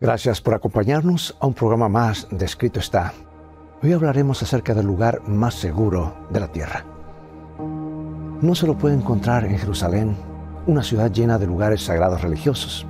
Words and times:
Gracias 0.00 0.40
por 0.40 0.54
acompañarnos 0.54 1.36
a 1.40 1.46
un 1.48 1.54
programa 1.54 1.88
más 1.88 2.28
de 2.30 2.44
Escrito 2.44 2.78
está. 2.78 3.12
Hoy 3.82 3.92
hablaremos 3.92 4.40
acerca 4.44 4.72
del 4.72 4.86
lugar 4.86 5.22
más 5.26 5.54
seguro 5.54 6.14
de 6.30 6.38
la 6.38 6.46
tierra. 6.46 6.84
No 8.40 8.54
se 8.54 8.68
lo 8.68 8.78
puede 8.78 8.94
encontrar 8.94 9.44
en 9.44 9.58
Jerusalén, 9.58 10.16
una 10.68 10.84
ciudad 10.84 11.10
llena 11.10 11.36
de 11.36 11.48
lugares 11.48 11.82
sagrados 11.82 12.22
religiosos, 12.22 12.86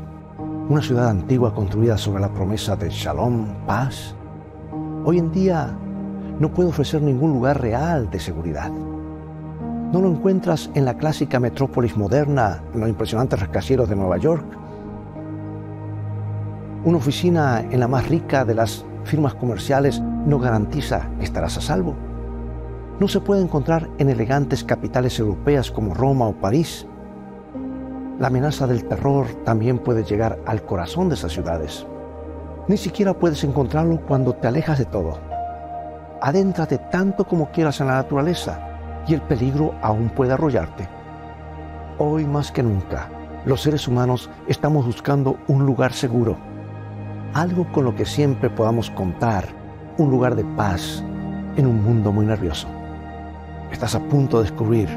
una 0.68 0.82
ciudad 0.82 1.08
antigua 1.08 1.54
construida 1.54 1.96
sobre 1.96 2.20
la 2.20 2.28
promesa 2.28 2.76
de 2.76 2.90
shalom, 2.90 3.64
paz. 3.66 4.14
Hoy 5.06 5.16
en 5.16 5.32
día 5.32 5.74
no 6.38 6.52
puede 6.52 6.68
ofrecer 6.68 7.00
ningún 7.00 7.32
lugar 7.32 7.58
real 7.58 8.10
de 8.10 8.20
seguridad. 8.20 8.70
No 8.70 10.02
lo 10.02 10.10
encuentras 10.10 10.68
en 10.74 10.84
la 10.84 10.98
clásica 10.98 11.40
metrópolis 11.40 11.96
moderna, 11.96 12.62
en 12.74 12.80
los 12.80 12.88
impresionantes 12.90 13.40
rascacielos 13.40 13.88
de 13.88 13.96
Nueva 13.96 14.18
York, 14.18 14.44
una 16.84 16.98
oficina 16.98 17.60
en 17.70 17.80
la 17.80 17.88
más 17.88 18.08
rica 18.08 18.44
de 18.44 18.54
las 18.54 18.84
firmas 19.04 19.34
comerciales 19.34 20.00
no 20.00 20.38
garantiza 20.38 21.10
que 21.18 21.24
estarás 21.24 21.56
a 21.58 21.60
salvo. 21.60 21.96
No 23.00 23.08
se 23.08 23.20
puede 23.20 23.42
encontrar 23.42 23.88
en 23.98 24.10
elegantes 24.10 24.62
capitales 24.62 25.18
europeas 25.18 25.70
como 25.70 25.94
Roma 25.94 26.28
o 26.28 26.34
París. 26.34 26.86
La 28.20 28.28
amenaza 28.28 28.66
del 28.66 28.84
terror 28.84 29.26
también 29.44 29.78
puede 29.78 30.04
llegar 30.04 30.38
al 30.46 30.62
corazón 30.62 31.08
de 31.08 31.16
esas 31.16 31.32
ciudades. 31.32 31.86
Ni 32.68 32.76
siquiera 32.76 33.14
puedes 33.14 33.42
encontrarlo 33.44 34.00
cuando 34.06 34.34
te 34.34 34.46
alejas 34.46 34.78
de 34.78 34.84
todo. 34.84 35.18
Adéntrate 36.20 36.78
tanto 36.78 37.24
como 37.24 37.50
quieras 37.50 37.80
en 37.80 37.88
la 37.88 37.94
naturaleza 37.94 38.60
y 39.06 39.14
el 39.14 39.22
peligro 39.22 39.74
aún 39.82 40.10
puede 40.10 40.32
arrollarte. 40.32 40.88
Hoy 41.98 42.24
más 42.24 42.52
que 42.52 42.62
nunca, 42.62 43.08
los 43.46 43.62
seres 43.62 43.88
humanos 43.88 44.30
estamos 44.46 44.84
buscando 44.84 45.38
un 45.48 45.64
lugar 45.64 45.92
seguro 45.92 46.47
algo 47.34 47.70
con 47.72 47.84
lo 47.84 47.94
que 47.94 48.04
siempre 48.04 48.50
podamos 48.50 48.90
contar, 48.90 49.46
un 49.98 50.10
lugar 50.10 50.34
de 50.34 50.44
paz 50.44 51.02
en 51.56 51.66
un 51.66 51.82
mundo 51.82 52.12
muy 52.12 52.26
nervioso. 52.26 52.68
Estás 53.72 53.94
a 53.94 54.00
punto 54.00 54.38
de 54.38 54.44
descubrir 54.44 54.88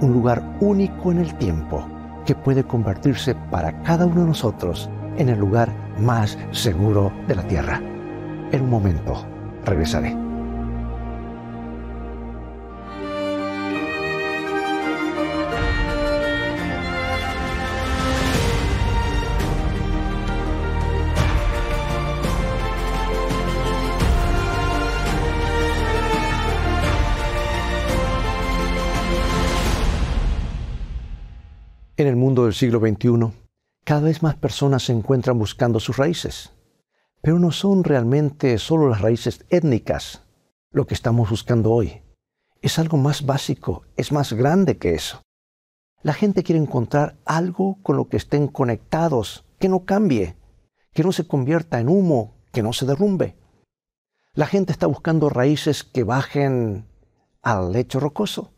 un 0.00 0.12
lugar 0.12 0.42
único 0.60 1.12
en 1.12 1.18
el 1.18 1.34
tiempo 1.34 1.86
que 2.24 2.34
puede 2.34 2.64
convertirse 2.64 3.34
para 3.50 3.82
cada 3.82 4.06
uno 4.06 4.22
de 4.22 4.28
nosotros 4.28 4.90
en 5.16 5.28
el 5.28 5.38
lugar 5.38 5.72
más 5.98 6.36
seguro 6.50 7.12
de 7.28 7.36
la 7.36 7.42
tierra. 7.42 7.80
En 8.52 8.62
un 8.62 8.70
momento 8.70 9.24
regresaré. 9.64 10.25
Siglo 32.56 32.80
XXI, 32.80 33.32
cada 33.84 34.00
vez 34.00 34.22
más 34.22 34.34
personas 34.34 34.84
se 34.84 34.92
encuentran 34.92 35.38
buscando 35.38 35.78
sus 35.78 35.96
raíces, 35.96 36.52
pero 37.20 37.38
no 37.38 37.52
son 37.52 37.84
realmente 37.84 38.58
solo 38.58 38.88
las 38.88 39.00
raíces 39.00 39.44
étnicas 39.50 40.22
lo 40.70 40.86
que 40.86 40.94
estamos 40.94 41.30
buscando 41.30 41.70
hoy. 41.70 42.02
Es 42.62 42.78
algo 42.78 42.96
más 42.96 43.26
básico, 43.26 43.84
es 43.96 44.10
más 44.10 44.32
grande 44.32 44.78
que 44.78 44.94
eso. 44.94 45.22
La 46.02 46.14
gente 46.14 46.42
quiere 46.42 46.60
encontrar 46.60 47.16
algo 47.24 47.78
con 47.82 47.96
lo 47.96 48.08
que 48.08 48.16
estén 48.16 48.48
conectados, 48.48 49.44
que 49.58 49.68
no 49.68 49.84
cambie, 49.84 50.34
que 50.92 51.04
no 51.04 51.12
se 51.12 51.26
convierta 51.26 51.78
en 51.78 51.88
humo, 51.88 52.34
que 52.52 52.62
no 52.62 52.72
se 52.72 52.86
derrumbe. 52.86 53.36
La 54.32 54.46
gente 54.46 54.72
está 54.72 54.86
buscando 54.86 55.28
raíces 55.28 55.84
que 55.84 56.04
bajen 56.04 56.86
al 57.42 57.72
lecho 57.72 58.00
rocoso. 58.00 58.52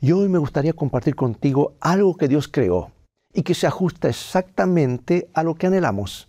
Y 0.00 0.12
hoy 0.12 0.28
me 0.28 0.38
gustaría 0.38 0.72
compartir 0.72 1.14
contigo 1.14 1.76
algo 1.80 2.16
que 2.16 2.28
Dios 2.28 2.48
creó 2.48 2.95
y 3.36 3.42
que 3.42 3.54
se 3.54 3.66
ajusta 3.66 4.08
exactamente 4.08 5.28
a 5.34 5.42
lo 5.42 5.56
que 5.56 5.66
anhelamos. 5.66 6.26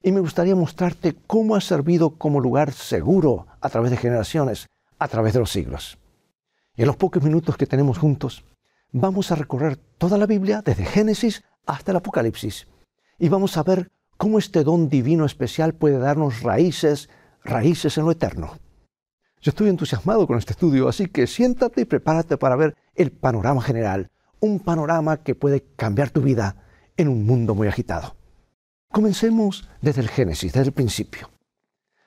Y 0.00 0.12
me 0.12 0.20
gustaría 0.20 0.54
mostrarte 0.54 1.16
cómo 1.26 1.56
ha 1.56 1.60
servido 1.60 2.10
como 2.10 2.38
lugar 2.38 2.72
seguro 2.72 3.48
a 3.60 3.68
través 3.68 3.90
de 3.90 3.96
generaciones, 3.96 4.68
a 5.00 5.08
través 5.08 5.32
de 5.32 5.40
los 5.40 5.50
siglos. 5.50 5.98
Y 6.76 6.82
en 6.82 6.86
los 6.86 6.96
pocos 6.96 7.24
minutos 7.24 7.56
que 7.56 7.66
tenemos 7.66 7.98
juntos, 7.98 8.44
vamos 8.92 9.32
a 9.32 9.34
recorrer 9.34 9.76
toda 9.98 10.16
la 10.16 10.26
Biblia 10.26 10.62
desde 10.64 10.84
Génesis 10.84 11.42
hasta 11.66 11.90
el 11.90 11.96
Apocalipsis. 11.96 12.68
Y 13.18 13.28
vamos 13.28 13.56
a 13.56 13.64
ver 13.64 13.90
cómo 14.16 14.38
este 14.38 14.62
don 14.62 14.88
divino 14.88 15.24
especial 15.24 15.74
puede 15.74 15.98
darnos 15.98 16.42
raíces, 16.44 17.10
raíces 17.42 17.98
en 17.98 18.04
lo 18.04 18.12
eterno. 18.12 18.58
Yo 19.40 19.50
estoy 19.50 19.70
entusiasmado 19.70 20.24
con 20.28 20.38
este 20.38 20.52
estudio, 20.52 20.88
así 20.88 21.06
que 21.06 21.26
siéntate 21.26 21.80
y 21.80 21.84
prepárate 21.84 22.36
para 22.36 22.54
ver 22.54 22.76
el 22.94 23.10
panorama 23.10 23.60
general, 23.60 24.08
un 24.40 24.60
panorama 24.60 25.18
que 25.18 25.34
puede 25.34 25.64
cambiar 25.76 26.10
tu 26.10 26.20
vida 26.20 26.56
en 26.96 27.08
un 27.08 27.26
mundo 27.26 27.54
muy 27.54 27.68
agitado. 27.68 28.16
Comencemos 28.90 29.68
desde 29.82 30.00
el 30.00 30.08
Génesis, 30.08 30.52
desde 30.52 30.68
el 30.68 30.72
principio. 30.72 31.30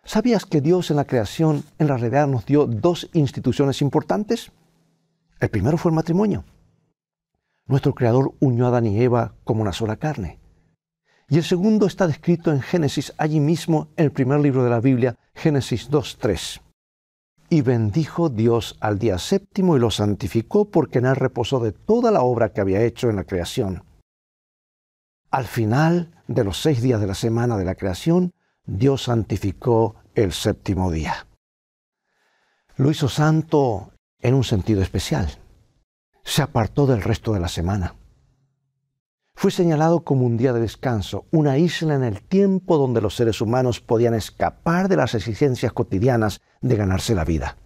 ¿Sabías 0.03 0.46
que 0.46 0.62
Dios 0.62 0.90
en 0.90 0.97
la 0.97 1.06
creación 1.06 1.64
en 1.78 1.88
la 1.88 1.97
realidad 1.97 2.28
nos 2.28 2.46
dio 2.46 2.66
dos 2.66 3.09
instituciones 3.14 3.81
importantes? 3.81 4.52
El 5.40 5.50
primero 5.50 5.78
fue 5.78 5.92
el 5.92 5.96
matrimonio. 5.96 6.44
Nuestro 7.68 7.94
Creador 7.94 8.34
unió 8.40 8.66
a 8.66 8.69
Adán 8.69 8.88
y 8.88 9.02
Eva 9.02 9.36
como 9.44 9.62
una 9.62 9.74
sola 9.74 9.98
carne. 9.98 10.40
Y 11.30 11.38
el 11.38 11.44
segundo 11.44 11.86
está 11.86 12.08
descrito 12.08 12.52
en 12.52 12.62
Génesis, 12.62 13.13
allí 13.18 13.40
mismo 13.40 13.90
en 13.96 14.06
el 14.06 14.12
primer 14.12 14.40
libro 14.42 14.63
de 14.63 14.69
la 14.69 14.81
Biblia, 14.81 15.16
Génesis 15.34 15.90
2.3. 15.90 16.62
Y 17.53 17.63
bendijo 17.63 18.29
Dios 18.29 18.78
al 18.79 18.97
día 18.97 19.17
séptimo 19.17 19.75
y 19.75 19.79
lo 19.81 19.91
santificó 19.91 20.72
porque 20.72 21.00
en 21.00 21.06
él 21.06 21.17
reposó 21.17 21.59
de 21.59 21.73
toda 21.73 22.09
la 22.09 22.22
obra 22.22 22.53
que 22.53 22.62
había 22.62 22.81
hecho 22.81 23.09
en 23.09 23.17
la 23.17 23.25
creación. 23.25 23.84
Al 25.29 25.44
final 25.44 26.23
de 26.29 26.45
los 26.45 26.62
seis 26.62 26.81
días 26.81 27.01
de 27.01 27.07
la 27.07 27.13
semana 27.13 27.57
de 27.57 27.66
la 27.66 27.75
creación, 27.75 28.31
Dios 28.63 29.03
santificó 29.03 29.97
el 30.16 30.31
séptimo 30.31 30.91
día. 30.91 31.28
Lo 32.78 32.89
hizo 32.89 33.09
santo 33.09 33.91
en 34.19 34.33
un 34.33 34.45
sentido 34.45 34.81
especial. 34.81 35.38
Se 36.23 36.41
apartó 36.41 36.88
del 36.88 37.01
resto 37.01 37.33
de 37.33 37.41
la 37.41 37.50
semana 37.50 37.95
fue 39.36 39.52
señalado 39.52 40.03
como 40.03 40.25
un 40.25 40.38
día 40.38 40.53
de 40.53 40.59
descanso, 40.59 41.25
una 41.31 41.58
isla 41.58 41.96
en 41.96 42.03
el 42.03 42.22
tiempo 42.22 42.78
donde 42.78 43.02
los 43.02 43.16
seres 43.16 43.42
humanos 43.42 43.80
podían 43.80 44.14
escapar 44.14 44.88
de 44.88 44.97
las 44.97 45.16
exigencias 45.16 45.74
cotidianas 45.74 46.42
de 46.62 46.75
ganarse 46.75 47.16
la 47.16 47.25
vida. 47.25 47.58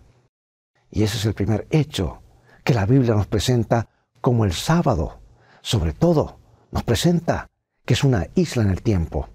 Y 0.92 1.04
ese 1.04 1.18
es 1.18 1.26
el 1.26 1.34
primer 1.34 1.68
hecho 1.72 2.22
que 2.64 2.74
la 2.74 2.86
Biblia 2.86 3.16
nos 3.16 3.28
presenta 3.28 3.90
como 4.22 4.46
el 4.46 4.54
sábado. 4.54 5.20
Sobre 5.62 5.94
todo, 5.94 6.40
nos 6.72 6.84
presenta 6.84 7.50
que 7.84 7.94
es 7.94 8.04
una 8.04 8.28
isla 8.36 8.64
en 8.64 8.70
el 8.70 8.82
tiempo. 8.82 9.28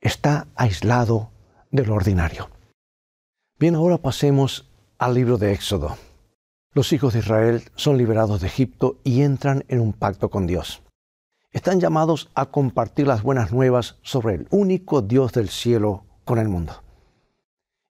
Está 0.00 0.46
aislado 0.54 1.30
de 1.70 1.84
lo 1.84 1.94
ordinario. 1.94 2.50
Bien, 3.58 3.74
ahora 3.74 3.98
pasemos 3.98 4.70
al 4.98 5.14
libro 5.14 5.38
de 5.38 5.52
Éxodo. 5.52 5.96
Los 6.72 6.92
hijos 6.92 7.14
de 7.14 7.18
Israel 7.18 7.64
son 7.74 7.98
liberados 7.98 8.40
de 8.40 8.46
Egipto 8.46 8.98
y 9.02 9.22
entran 9.22 9.64
en 9.68 9.80
un 9.80 9.92
pacto 9.92 10.30
con 10.30 10.46
Dios 10.46 10.82
están 11.52 11.80
llamados 11.80 12.30
a 12.34 12.46
compartir 12.46 13.06
las 13.06 13.22
buenas 13.22 13.52
nuevas 13.52 13.96
sobre 14.02 14.34
el 14.34 14.46
único 14.50 15.02
Dios 15.02 15.32
del 15.32 15.48
cielo 15.48 16.04
con 16.24 16.38
el 16.38 16.48
mundo. 16.48 16.82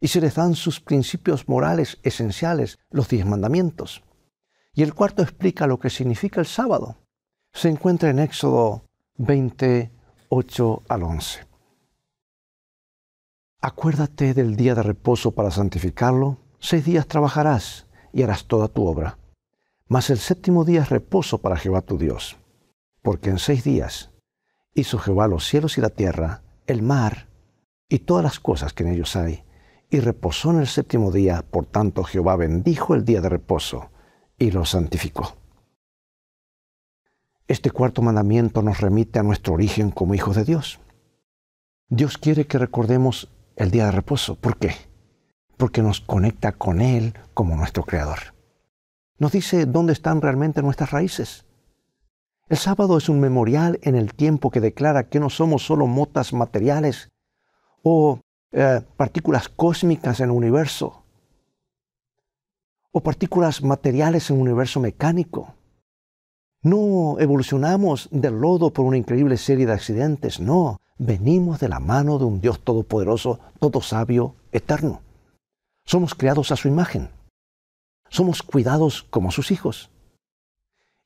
Y 0.00 0.08
se 0.08 0.20
les 0.20 0.34
dan 0.34 0.54
sus 0.54 0.80
principios 0.80 1.46
morales 1.46 1.98
esenciales, 2.02 2.78
los 2.90 3.08
diez 3.08 3.26
mandamientos. 3.26 4.02
Y 4.72 4.82
el 4.82 4.94
cuarto 4.94 5.22
explica 5.22 5.66
lo 5.66 5.78
que 5.78 5.90
significa 5.90 6.40
el 6.40 6.46
sábado. 6.46 6.96
Se 7.52 7.68
encuentra 7.68 8.08
en 8.08 8.20
Éxodo 8.20 8.84
28 9.18 10.82
al 10.88 11.02
11. 11.02 11.40
Acuérdate 13.60 14.32
del 14.32 14.56
día 14.56 14.74
de 14.74 14.82
reposo 14.82 15.32
para 15.32 15.50
santificarlo. 15.50 16.38
Seis 16.60 16.86
días 16.86 17.06
trabajarás 17.06 17.86
y 18.10 18.22
harás 18.22 18.46
toda 18.46 18.68
tu 18.68 18.86
obra. 18.86 19.18
Mas 19.86 20.08
el 20.08 20.18
séptimo 20.18 20.64
día 20.64 20.80
es 20.80 20.88
reposo 20.88 21.38
para 21.38 21.56
Jehová 21.56 21.82
tu 21.82 21.98
Dios 21.98 22.39
porque 23.02 23.30
en 23.30 23.38
seis 23.38 23.64
días 23.64 24.10
hizo 24.74 24.98
Jehová 24.98 25.28
los 25.28 25.46
cielos 25.46 25.78
y 25.78 25.80
la 25.80 25.90
tierra, 25.90 26.42
el 26.66 26.82
mar 26.82 27.28
y 27.88 28.00
todas 28.00 28.24
las 28.24 28.40
cosas 28.40 28.72
que 28.72 28.84
en 28.84 28.90
ellos 28.90 29.16
hay, 29.16 29.44
y 29.90 30.00
reposó 30.00 30.50
en 30.50 30.60
el 30.60 30.66
séptimo 30.68 31.10
día, 31.10 31.44
por 31.50 31.66
tanto 31.66 32.04
Jehová 32.04 32.36
bendijo 32.36 32.94
el 32.94 33.04
día 33.04 33.20
de 33.20 33.28
reposo 33.28 33.90
y 34.38 34.50
lo 34.52 34.64
santificó. 34.64 35.36
Este 37.48 37.72
cuarto 37.72 38.00
mandamiento 38.00 38.62
nos 38.62 38.80
remite 38.80 39.18
a 39.18 39.24
nuestro 39.24 39.54
origen 39.54 39.90
como 39.90 40.14
hijos 40.14 40.36
de 40.36 40.44
Dios. 40.44 40.78
Dios 41.88 42.16
quiere 42.16 42.46
que 42.46 42.58
recordemos 42.58 43.28
el 43.56 43.72
día 43.72 43.86
de 43.86 43.90
reposo. 43.90 44.36
¿Por 44.36 44.56
qué? 44.56 44.76
Porque 45.56 45.82
nos 45.82 46.00
conecta 46.00 46.52
con 46.52 46.80
Él 46.80 47.14
como 47.34 47.56
nuestro 47.56 47.82
Creador. 47.82 48.34
Nos 49.18 49.32
dice 49.32 49.66
dónde 49.66 49.92
están 49.92 50.22
realmente 50.22 50.62
nuestras 50.62 50.92
raíces. 50.92 51.44
El 52.50 52.56
sábado 52.56 52.98
es 52.98 53.08
un 53.08 53.20
memorial 53.20 53.78
en 53.82 53.94
el 53.94 54.12
tiempo 54.12 54.50
que 54.50 54.60
declara 54.60 55.08
que 55.08 55.20
no 55.20 55.30
somos 55.30 55.64
solo 55.64 55.86
motas 55.86 56.32
materiales 56.32 57.12
o 57.84 58.18
eh, 58.50 58.80
partículas 58.96 59.48
cósmicas 59.48 60.18
en 60.18 60.30
el 60.30 60.36
universo, 60.36 61.04
o 62.90 63.00
partículas 63.04 63.62
materiales 63.62 64.30
en 64.30 64.36
un 64.36 64.42
universo 64.42 64.80
mecánico. 64.80 65.54
No 66.60 67.20
evolucionamos 67.20 68.08
del 68.10 68.40
lodo 68.40 68.72
por 68.72 68.84
una 68.84 68.96
increíble 68.96 69.36
serie 69.36 69.66
de 69.66 69.72
accidentes, 69.72 70.40
no, 70.40 70.80
venimos 70.98 71.60
de 71.60 71.68
la 71.68 71.78
mano 71.78 72.18
de 72.18 72.24
un 72.24 72.40
Dios 72.40 72.58
todopoderoso, 72.64 73.38
todo 73.60 73.80
sabio, 73.80 74.34
eterno. 74.50 75.02
Somos 75.84 76.16
creados 76.16 76.50
a 76.50 76.56
su 76.56 76.66
imagen. 76.66 77.10
Somos 78.08 78.42
cuidados 78.42 79.04
como 79.08 79.30
sus 79.30 79.52
hijos. 79.52 79.92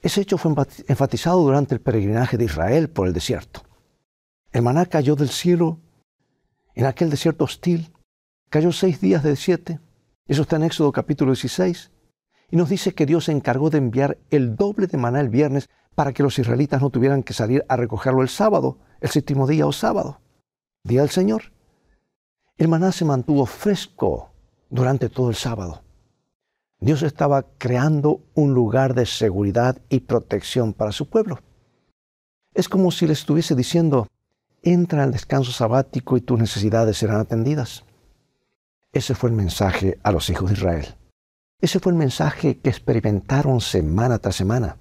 Ese 0.05 0.21
hecho 0.21 0.37
fue 0.37 0.53
enfatizado 0.87 1.41
durante 1.41 1.75
el 1.75 1.81
peregrinaje 1.81 2.37
de 2.37 2.45
Israel 2.45 2.91
por 2.91 3.06
el 3.06 3.15
desierto. 3.15 3.62
El 4.53 4.61
maná 4.61 4.85
cayó 4.85 5.17
del 5.17 5.31
cielo 5.31 5.81
en 6.75 6.85
aquel 6.85 7.09
desierto 7.09 7.45
hostil. 7.45 7.91
Cayó 8.51 8.71
seis 8.71 9.01
días 9.01 9.23
de 9.23 9.35
siete. 9.35 9.81
Eso 10.29 10.43
está 10.43 10.56
en 10.56 10.65
Éxodo 10.65 10.93
capítulo 10.93 11.33
16. 11.33 11.91
Y 12.51 12.56
nos 12.56 12.69
dice 12.69 12.93
que 12.93 13.06
Dios 13.06 13.25
se 13.25 13.33
encargó 13.33 13.71
de 13.71 13.79
enviar 13.79 14.19
el 14.29 14.56
doble 14.56 14.89
de 14.89 14.99
maná 14.99 15.21
el 15.23 15.31
viernes 15.31 15.71
para 15.95 16.12
que 16.12 16.23
los 16.23 16.39
israelitas 16.39 16.83
no 16.83 16.91
tuvieran 16.91 17.23
que 17.23 17.33
salir 17.33 17.65
a 17.71 17.77
recogerlo 17.77 18.21
el 18.21 18.29
sábado, 18.29 18.77
el 19.01 19.09
séptimo 19.09 19.47
día 19.47 19.67
o 19.67 19.73
sábado, 19.73 20.21
día 20.83 21.01
del 21.01 21.11
Señor. 21.11 21.55
El 22.59 22.69
maná 22.69 22.93
se 22.93 23.06
mantuvo 23.06 23.47
fresco 23.47 24.35
durante 24.69 25.09
todo 25.09 25.31
el 25.31 25.35
sábado. 25.35 25.83
Dios 26.85 27.03
estaba 27.03 27.47
creando 27.57 28.21
un 28.35 28.53
lugar 28.53 28.93
de 28.93 29.07
seguridad 29.07 29.79
y 29.89 30.01
protección 30.01 30.75
para 30.75 30.93
su 30.93 31.09
pueblo. 31.09 31.39
Es 32.53 32.69
como 32.69 32.91
si 32.91 33.07
le 33.07 33.15
estuviese 33.15 33.55
diciendo, 33.55 34.07
entra 34.63 35.03
al 35.03 35.11
descanso 35.11 35.51
sabático 35.51 36.19
y 36.19 36.21
tus 36.21 36.39
necesidades 36.39 36.99
serán 36.99 37.21
atendidas. 37.21 37.85
Ese 38.93 39.15
fue 39.15 39.31
el 39.31 39.37
mensaje 39.37 39.99
a 40.03 40.13
los 40.13 40.29
hijos 40.29 40.51
de 40.51 40.57
Israel. 40.57 40.95
Ese 41.59 41.81
fue 41.81 41.93
el 41.93 41.97
mensaje 41.97 42.59
que 42.59 42.69
experimentaron 42.69 43.63
semana 43.63 44.19
tras 44.19 44.37
semana. 44.37 44.77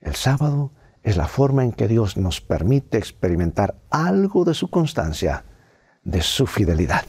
El 0.00 0.16
sábado 0.16 0.72
es 1.04 1.16
la 1.16 1.28
forma 1.28 1.62
en 1.62 1.70
que 1.70 1.86
Dios 1.86 2.16
nos 2.16 2.40
permite 2.40 2.98
experimentar 2.98 3.76
algo 3.90 4.44
de 4.44 4.54
su 4.54 4.68
constancia, 4.68 5.44
de 6.02 6.20
su 6.20 6.48
fidelidad. 6.48 7.04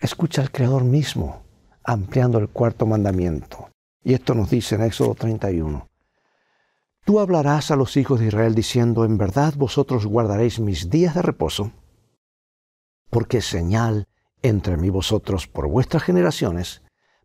Escucha 0.00 0.42
al 0.42 0.50
Creador 0.50 0.82
mismo 0.82 1.51
ampliando 1.84 2.38
el 2.38 2.48
cuarto 2.48 2.86
mandamiento. 2.86 3.68
Y 4.04 4.14
esto 4.14 4.34
nos 4.34 4.50
dice 4.50 4.74
en 4.74 4.82
Éxodo 4.82 5.14
31. 5.14 5.88
Tú 7.04 7.18
hablarás 7.18 7.70
a 7.70 7.76
los 7.76 7.96
hijos 7.96 8.20
de 8.20 8.26
Israel 8.26 8.54
diciendo, 8.54 9.04
en 9.04 9.18
verdad 9.18 9.54
vosotros 9.56 10.06
guardaréis 10.06 10.60
mis 10.60 10.88
días 10.88 11.14
de 11.14 11.22
reposo, 11.22 11.72
porque 13.10 13.40
señal 13.40 14.06
entre 14.42 14.76
mí 14.76 14.90
vosotros 14.90 15.46
por 15.46 15.68
vuestras 15.68 16.02
generaciones, 16.02 16.82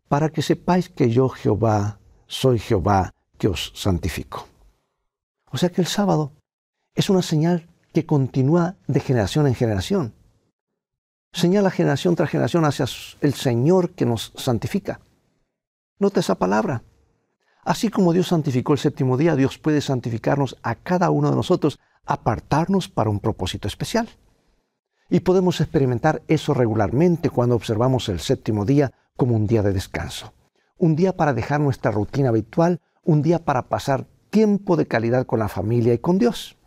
para 0.08 0.30
que 0.30 0.42
sepáis 0.42 0.88
que 0.88 1.10
yo 1.10 1.28
Jehová 1.28 1.98
soy 2.26 2.58
Jehová 2.58 3.14
que 3.38 3.48
os 3.48 3.72
santifico. 3.74 4.46
O 5.50 5.56
sea 5.56 5.70
que 5.70 5.80
el 5.80 5.86
sábado 5.86 6.32
es 6.94 7.10
una 7.10 7.22
señal 7.22 7.68
que 7.92 8.06
continúa 8.06 8.76
de 8.86 9.00
generación 9.00 9.46
en 9.46 9.54
generación. 9.54 10.14
Señala 11.32 11.70
generación 11.70 12.16
tras 12.16 12.30
generación 12.30 12.64
hacia 12.64 12.86
el 13.20 13.34
Señor 13.34 13.90
que 13.90 14.06
nos 14.06 14.32
santifica. 14.36 15.00
Nota 15.98 16.20
esa 16.20 16.36
palabra. 16.36 16.82
Así 17.64 17.90
como 17.90 18.12
Dios 18.12 18.28
santificó 18.28 18.72
el 18.72 18.78
séptimo 18.78 19.16
día, 19.16 19.36
Dios 19.36 19.58
puede 19.58 19.80
santificarnos 19.80 20.56
a 20.62 20.74
cada 20.74 21.10
uno 21.10 21.30
de 21.30 21.36
nosotros, 21.36 21.78
apartarnos 22.06 22.88
para 22.88 23.10
un 23.10 23.20
propósito 23.20 23.68
especial. 23.68 24.08
Y 25.10 25.20
podemos 25.20 25.60
experimentar 25.60 26.22
eso 26.28 26.54
regularmente 26.54 27.30
cuando 27.30 27.56
observamos 27.56 28.08
el 28.08 28.20
séptimo 28.20 28.64
día 28.64 28.92
como 29.16 29.36
un 29.36 29.46
día 29.46 29.62
de 29.62 29.72
descanso. 29.72 30.32
Un 30.76 30.96
día 30.96 31.16
para 31.16 31.34
dejar 31.34 31.60
nuestra 31.60 31.90
rutina 31.90 32.28
habitual, 32.28 32.80
un 33.02 33.22
día 33.22 33.44
para 33.44 33.68
pasar 33.68 34.06
tiempo 34.30 34.76
de 34.76 34.86
calidad 34.86 35.26
con 35.26 35.38
la 35.38 35.48
familia 35.48 35.94
y 35.94 35.98
con 35.98 36.18
Dios. 36.18 36.57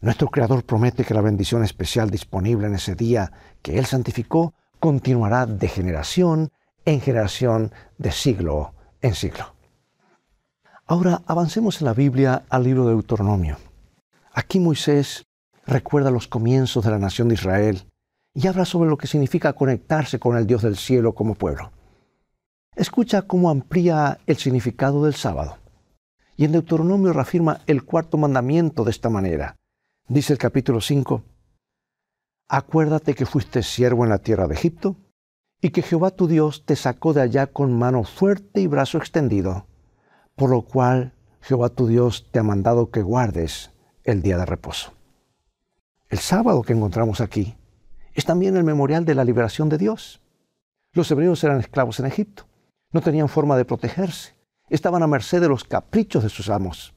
Nuestro 0.00 0.28
Creador 0.28 0.64
promete 0.64 1.04
que 1.04 1.14
la 1.14 1.22
bendición 1.22 1.64
especial 1.64 2.10
disponible 2.10 2.66
en 2.66 2.74
ese 2.74 2.94
día 2.94 3.32
que 3.62 3.78
Él 3.78 3.86
santificó 3.86 4.54
continuará 4.78 5.46
de 5.46 5.68
generación 5.68 6.52
en 6.84 7.00
generación, 7.00 7.72
de 7.96 8.12
siglo 8.12 8.74
en 9.00 9.14
siglo. 9.14 9.54
Ahora 10.86 11.22
avancemos 11.26 11.80
en 11.80 11.86
la 11.86 11.94
Biblia 11.94 12.44
al 12.48 12.64
libro 12.64 12.84
de 12.86 12.92
Deuteronomio. 12.92 13.56
Aquí 14.32 14.60
Moisés 14.60 15.24
recuerda 15.66 16.10
los 16.10 16.28
comienzos 16.28 16.84
de 16.84 16.90
la 16.90 16.98
nación 16.98 17.28
de 17.28 17.34
Israel 17.34 17.90
y 18.34 18.46
habla 18.46 18.66
sobre 18.66 18.90
lo 18.90 18.98
que 18.98 19.06
significa 19.06 19.54
conectarse 19.54 20.18
con 20.18 20.36
el 20.36 20.46
Dios 20.46 20.62
del 20.62 20.76
cielo 20.76 21.14
como 21.14 21.34
pueblo. 21.34 21.72
Escucha 22.76 23.22
cómo 23.22 23.48
amplía 23.48 24.18
el 24.26 24.36
significado 24.36 25.04
del 25.04 25.14
sábado. 25.14 25.56
Y 26.36 26.44
en 26.44 26.52
Deuteronomio 26.52 27.14
reafirma 27.14 27.60
el 27.66 27.82
cuarto 27.82 28.18
mandamiento 28.18 28.84
de 28.84 28.90
esta 28.90 29.08
manera. 29.08 29.56
Dice 30.08 30.32
el 30.32 30.38
capítulo 30.38 30.80
5, 30.80 31.24
Acuérdate 32.48 33.14
que 33.14 33.26
fuiste 33.26 33.64
siervo 33.64 34.04
en 34.04 34.10
la 34.10 34.18
tierra 34.18 34.46
de 34.46 34.54
Egipto 34.54 34.94
y 35.60 35.70
que 35.70 35.82
Jehová 35.82 36.12
tu 36.12 36.28
Dios 36.28 36.64
te 36.64 36.76
sacó 36.76 37.12
de 37.12 37.22
allá 37.22 37.48
con 37.48 37.76
mano 37.76 38.04
fuerte 38.04 38.60
y 38.60 38.68
brazo 38.68 38.98
extendido, 38.98 39.66
por 40.36 40.50
lo 40.50 40.62
cual 40.62 41.12
Jehová 41.40 41.70
tu 41.70 41.88
Dios 41.88 42.28
te 42.30 42.38
ha 42.38 42.44
mandado 42.44 42.92
que 42.92 43.02
guardes 43.02 43.72
el 44.04 44.22
día 44.22 44.38
de 44.38 44.46
reposo. 44.46 44.92
El 46.08 46.18
sábado 46.18 46.62
que 46.62 46.74
encontramos 46.74 47.20
aquí 47.20 47.56
es 48.14 48.24
también 48.24 48.56
el 48.56 48.62
memorial 48.62 49.04
de 49.04 49.16
la 49.16 49.24
liberación 49.24 49.68
de 49.68 49.78
Dios. 49.78 50.22
Los 50.92 51.10
hebreos 51.10 51.42
eran 51.42 51.58
esclavos 51.58 51.98
en 51.98 52.06
Egipto, 52.06 52.46
no 52.92 53.00
tenían 53.00 53.28
forma 53.28 53.56
de 53.56 53.64
protegerse, 53.64 54.36
estaban 54.68 55.02
a 55.02 55.08
merced 55.08 55.40
de 55.40 55.48
los 55.48 55.64
caprichos 55.64 56.22
de 56.22 56.28
sus 56.28 56.48
amos. 56.48 56.94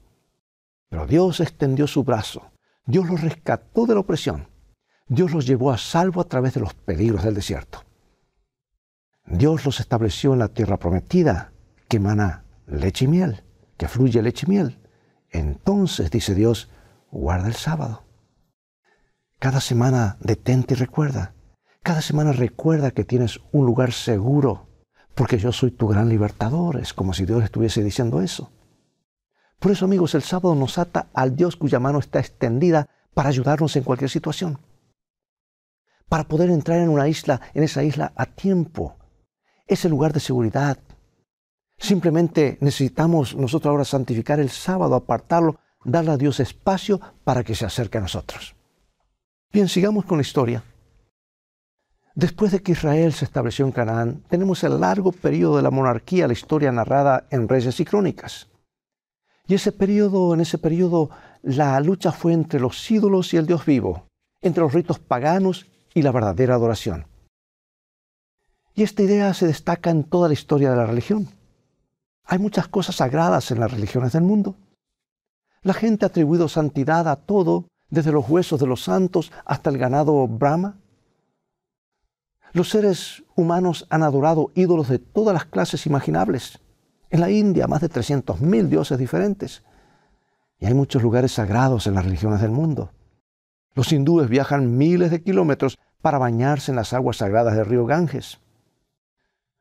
Pero 0.88 1.08
Dios 1.08 1.40
extendió 1.40 1.88
su 1.88 2.04
brazo, 2.04 2.49
Dios 2.86 3.08
los 3.08 3.20
rescató 3.20 3.86
de 3.86 3.94
la 3.94 4.00
opresión, 4.00 4.48
Dios 5.10 5.32
los 5.32 5.44
llevó 5.44 5.72
a 5.72 5.78
salvo 5.78 6.20
a 6.20 6.28
través 6.28 6.54
de 6.54 6.60
los 6.60 6.72
peligros 6.74 7.24
del 7.24 7.34
desierto. 7.34 7.84
Dios 9.26 9.64
los 9.64 9.80
estableció 9.80 10.32
en 10.32 10.38
la 10.38 10.48
tierra 10.48 10.78
prometida, 10.78 11.52
que 11.88 11.96
emana 11.96 12.44
leche 12.66 13.06
y 13.06 13.08
miel, 13.08 13.42
que 13.76 13.88
fluye 13.88 14.22
leche 14.22 14.46
y 14.46 14.50
miel. 14.50 14.78
Entonces, 15.30 16.10
dice 16.10 16.34
Dios, 16.34 16.70
guarda 17.10 17.48
el 17.48 17.54
sábado. 17.54 18.04
Cada 19.40 19.60
semana 19.60 20.16
detente 20.20 20.74
y 20.74 20.76
recuerda. 20.76 21.34
Cada 21.82 22.02
semana 22.02 22.32
recuerda 22.32 22.90
que 22.90 23.04
tienes 23.04 23.40
un 23.52 23.66
lugar 23.66 23.92
seguro, 23.92 24.68
porque 25.14 25.38
yo 25.38 25.50
soy 25.50 25.70
tu 25.70 25.88
gran 25.88 26.08
libertador. 26.08 26.78
Es 26.78 26.92
como 26.92 27.14
si 27.14 27.24
Dios 27.24 27.42
estuviese 27.42 27.82
diciendo 27.82 28.20
eso. 28.20 28.52
Por 29.60 29.70
eso, 29.70 29.84
amigos, 29.84 30.14
el 30.14 30.22
sábado 30.22 30.54
nos 30.54 30.78
ata 30.78 31.08
al 31.12 31.36
Dios 31.36 31.54
cuya 31.54 31.78
mano 31.78 31.98
está 31.98 32.18
extendida 32.18 32.88
para 33.12 33.28
ayudarnos 33.28 33.76
en 33.76 33.84
cualquier 33.84 34.08
situación. 34.08 34.58
Para 36.08 36.24
poder 36.24 36.48
entrar 36.48 36.80
en 36.80 36.88
una 36.88 37.08
isla, 37.08 37.42
en 37.52 37.62
esa 37.62 37.84
isla 37.84 38.12
a 38.16 38.24
tiempo, 38.24 38.96
ese 39.66 39.90
lugar 39.90 40.14
de 40.14 40.20
seguridad. 40.20 40.78
Simplemente 41.78 42.56
necesitamos 42.60 43.36
nosotros 43.36 43.70
ahora 43.70 43.84
santificar 43.84 44.40
el 44.40 44.48
sábado, 44.48 44.94
apartarlo, 44.94 45.60
darle 45.84 46.12
a 46.12 46.16
Dios 46.16 46.40
espacio 46.40 46.98
para 47.22 47.44
que 47.44 47.54
se 47.54 47.66
acerque 47.66 47.98
a 47.98 48.02
nosotros. 48.02 48.56
Bien, 49.52 49.68
sigamos 49.68 50.06
con 50.06 50.18
la 50.18 50.22
historia. 50.22 50.64
Después 52.14 52.52
de 52.52 52.62
que 52.62 52.72
Israel 52.72 53.12
se 53.12 53.26
estableció 53.26 53.66
en 53.66 53.72
Canaán, 53.72 54.24
tenemos 54.28 54.64
el 54.64 54.80
largo 54.80 55.12
periodo 55.12 55.58
de 55.58 55.62
la 55.62 55.70
monarquía, 55.70 56.26
la 56.26 56.32
historia 56.32 56.72
narrada 56.72 57.26
en 57.30 57.46
Reyes 57.46 57.78
y 57.78 57.84
Crónicas. 57.84 58.49
Y 59.50 59.54
ese 59.54 59.72
periodo, 59.72 60.32
en 60.32 60.40
ese 60.42 60.58
periodo, 60.58 61.10
la 61.42 61.80
lucha 61.80 62.12
fue 62.12 62.32
entre 62.32 62.60
los 62.60 62.88
ídolos 62.88 63.34
y 63.34 63.36
el 63.36 63.48
Dios 63.48 63.66
vivo, 63.66 64.06
entre 64.40 64.62
los 64.62 64.72
ritos 64.72 65.00
paganos 65.00 65.66
y 65.92 66.02
la 66.02 66.12
verdadera 66.12 66.54
adoración. 66.54 67.08
Y 68.76 68.84
esta 68.84 69.02
idea 69.02 69.34
se 69.34 69.48
destaca 69.48 69.90
en 69.90 70.04
toda 70.04 70.28
la 70.28 70.34
historia 70.34 70.70
de 70.70 70.76
la 70.76 70.86
religión. 70.86 71.30
Hay 72.22 72.38
muchas 72.38 72.68
cosas 72.68 72.94
sagradas 72.94 73.50
en 73.50 73.58
las 73.58 73.72
religiones 73.72 74.12
del 74.12 74.22
mundo. 74.22 74.54
La 75.62 75.74
gente 75.74 76.04
ha 76.04 76.10
atribuido 76.10 76.48
santidad 76.48 77.08
a 77.08 77.16
todo, 77.16 77.66
desde 77.88 78.12
los 78.12 78.28
huesos 78.28 78.60
de 78.60 78.68
los 78.68 78.84
santos 78.84 79.32
hasta 79.44 79.68
el 79.68 79.78
ganado 79.78 80.28
Brahma. 80.28 80.78
Los 82.52 82.68
seres 82.68 83.24
humanos 83.34 83.84
han 83.90 84.04
adorado 84.04 84.52
ídolos 84.54 84.88
de 84.88 85.00
todas 85.00 85.34
las 85.34 85.46
clases 85.46 85.86
imaginables. 85.86 86.60
En 87.10 87.20
la 87.20 87.30
India, 87.30 87.66
más 87.66 87.80
de 87.80 87.90
300.000 87.90 88.68
dioses 88.68 88.98
diferentes. 88.98 89.62
Y 90.58 90.66
hay 90.66 90.74
muchos 90.74 91.02
lugares 91.02 91.32
sagrados 91.32 91.86
en 91.86 91.94
las 91.94 92.04
religiones 92.04 92.40
del 92.40 92.50
mundo. 92.50 92.92
Los 93.74 93.92
hindúes 93.92 94.28
viajan 94.28 94.76
miles 94.76 95.10
de 95.10 95.22
kilómetros 95.22 95.78
para 96.00 96.18
bañarse 96.18 96.72
en 96.72 96.76
las 96.76 96.92
aguas 96.92 97.18
sagradas 97.18 97.56
del 97.56 97.66
río 97.66 97.86
Ganges. 97.86 98.40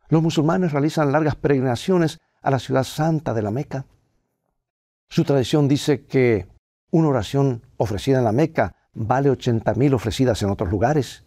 Los 0.10 0.24
musulmanes 0.24 0.72
realizan 0.72 1.12
largas 1.12 1.36
peregrinaciones 1.36 2.20
a 2.42 2.52
la 2.52 2.60
ciudad 2.60 2.84
santa 2.84 3.34
de 3.34 3.42
la 3.42 3.52
Meca. 3.52 3.86
Su 5.08 5.24
tradición 5.24 5.68
dice 5.68 6.06
que 6.06 6.48
una 6.92 7.10
oración 7.10 7.64
ofrecida 7.78 8.20
en 8.20 8.24
la 8.24 8.32
Meca 8.32 8.76
vale 8.94 9.32
80.000 9.32 9.94
ofrecidas 9.94 10.42
en 10.42 10.50
otros 10.50 10.70
lugares. 10.70 11.24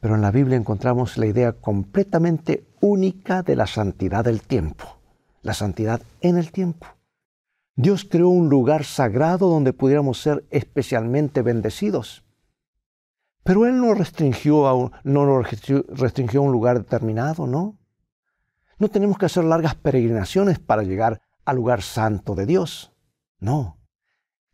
Pero 0.00 0.14
en 0.14 0.22
la 0.22 0.30
Biblia 0.30 0.56
encontramos 0.56 1.16
la 1.16 1.26
idea 1.26 1.52
completamente 1.52 2.66
única 2.80 3.42
de 3.42 3.56
la 3.56 3.66
santidad 3.66 4.24
del 4.24 4.42
tiempo, 4.42 4.97
la 5.42 5.54
santidad 5.54 6.02
en 6.20 6.36
el 6.36 6.52
tiempo. 6.52 6.86
Dios 7.76 8.04
creó 8.04 8.28
un 8.28 8.48
lugar 8.48 8.84
sagrado 8.84 9.48
donde 9.48 9.72
pudiéramos 9.72 10.20
ser 10.20 10.44
especialmente 10.50 11.42
bendecidos. 11.42 12.24
Pero 13.44 13.66
Él 13.66 13.80
no 13.80 13.94
restringió 13.94 14.66
a 14.68 15.00
no 15.04 15.42
restringió 15.42 16.40
a 16.40 16.44
un 16.44 16.52
lugar 16.52 16.78
determinado, 16.78 17.46
¿no? 17.46 17.78
No 18.78 18.88
tenemos 18.88 19.16
que 19.16 19.26
hacer 19.26 19.44
largas 19.44 19.74
peregrinaciones 19.74 20.58
para 20.58 20.82
llegar 20.82 21.22
al 21.44 21.56
lugar 21.56 21.82
santo 21.82 22.34
de 22.34 22.46
Dios. 22.46 22.92
No. 23.38 23.78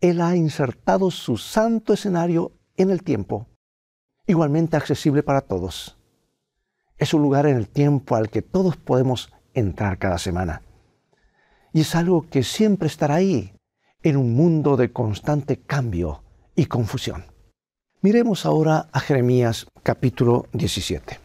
Él 0.01 0.21
ha 0.21 0.37
insertado 0.37 1.11
su 1.11 1.39
santo 1.39 1.95
escenario 1.95 2.53
en 2.77 2.91
el 2.91 3.03
tiempo, 3.03 3.49
igualmente 4.27 4.77
accesible 4.77 5.23
para 5.23 5.41
todos. 5.41 5.97
Es 6.99 7.15
un 7.15 7.23
lugar 7.23 7.47
en 7.47 7.57
el 7.57 7.69
tiempo 7.69 8.17
al 8.17 8.29
que 8.29 8.43
todos 8.43 8.77
podemos 8.77 9.33
entrar 9.55 9.99
cada 9.99 10.19
semana. 10.19 10.63
Y 11.75 11.81
es 11.81 11.97
algo 11.97 12.29
que 12.31 12.45
siempre 12.45 12.87
estará 12.87 13.17
ahí, 13.17 13.53
en 14.05 14.17
un 14.17 14.33
mundo 14.37 14.77
de 14.77 14.93
constante 14.93 15.59
cambio 15.59 16.23
y 16.55 16.67
confusión. 16.67 17.25
Miremos 18.01 18.47
ahora 18.47 18.89
a 18.93 19.01
Jeremías 19.01 19.67
capítulo 19.83 20.47
17. 20.53 21.19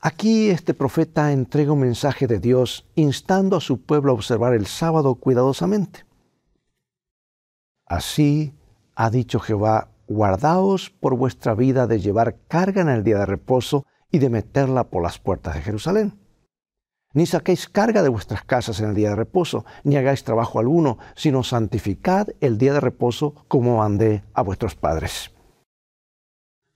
Aquí 0.00 0.50
este 0.50 0.74
profeta 0.74 1.30
entrega 1.30 1.70
un 1.70 1.78
mensaje 1.78 2.26
de 2.26 2.40
Dios 2.40 2.88
instando 2.96 3.56
a 3.56 3.60
su 3.60 3.80
pueblo 3.82 4.10
a 4.10 4.14
observar 4.16 4.52
el 4.52 4.66
sábado 4.66 5.14
cuidadosamente. 5.14 6.04
Así 7.86 8.52
ha 8.96 9.10
dicho 9.10 9.38
Jehová, 9.38 9.90
guardaos 10.08 10.90
por 10.90 11.16
vuestra 11.16 11.54
vida 11.54 11.86
de 11.86 12.00
llevar 12.00 12.36
carga 12.48 12.82
en 12.82 12.88
el 12.88 13.04
día 13.04 13.18
de 13.18 13.26
reposo 13.26 13.86
y 14.10 14.18
de 14.18 14.28
meterla 14.28 14.90
por 14.90 15.04
las 15.04 15.20
puertas 15.20 15.54
de 15.54 15.62
Jerusalén. 15.62 16.25
Ni 17.16 17.24
saquéis 17.24 17.66
carga 17.66 18.02
de 18.02 18.10
vuestras 18.10 18.44
casas 18.44 18.78
en 18.80 18.90
el 18.90 18.94
día 18.94 19.08
de 19.08 19.16
reposo, 19.16 19.64
ni 19.84 19.96
hagáis 19.96 20.22
trabajo 20.22 20.58
alguno, 20.58 20.98
sino 21.14 21.42
santificad 21.42 22.28
el 22.42 22.58
día 22.58 22.74
de 22.74 22.80
reposo 22.80 23.34
como 23.48 23.78
mandé 23.78 24.22
a 24.34 24.42
vuestros 24.42 24.74
padres. 24.74 25.30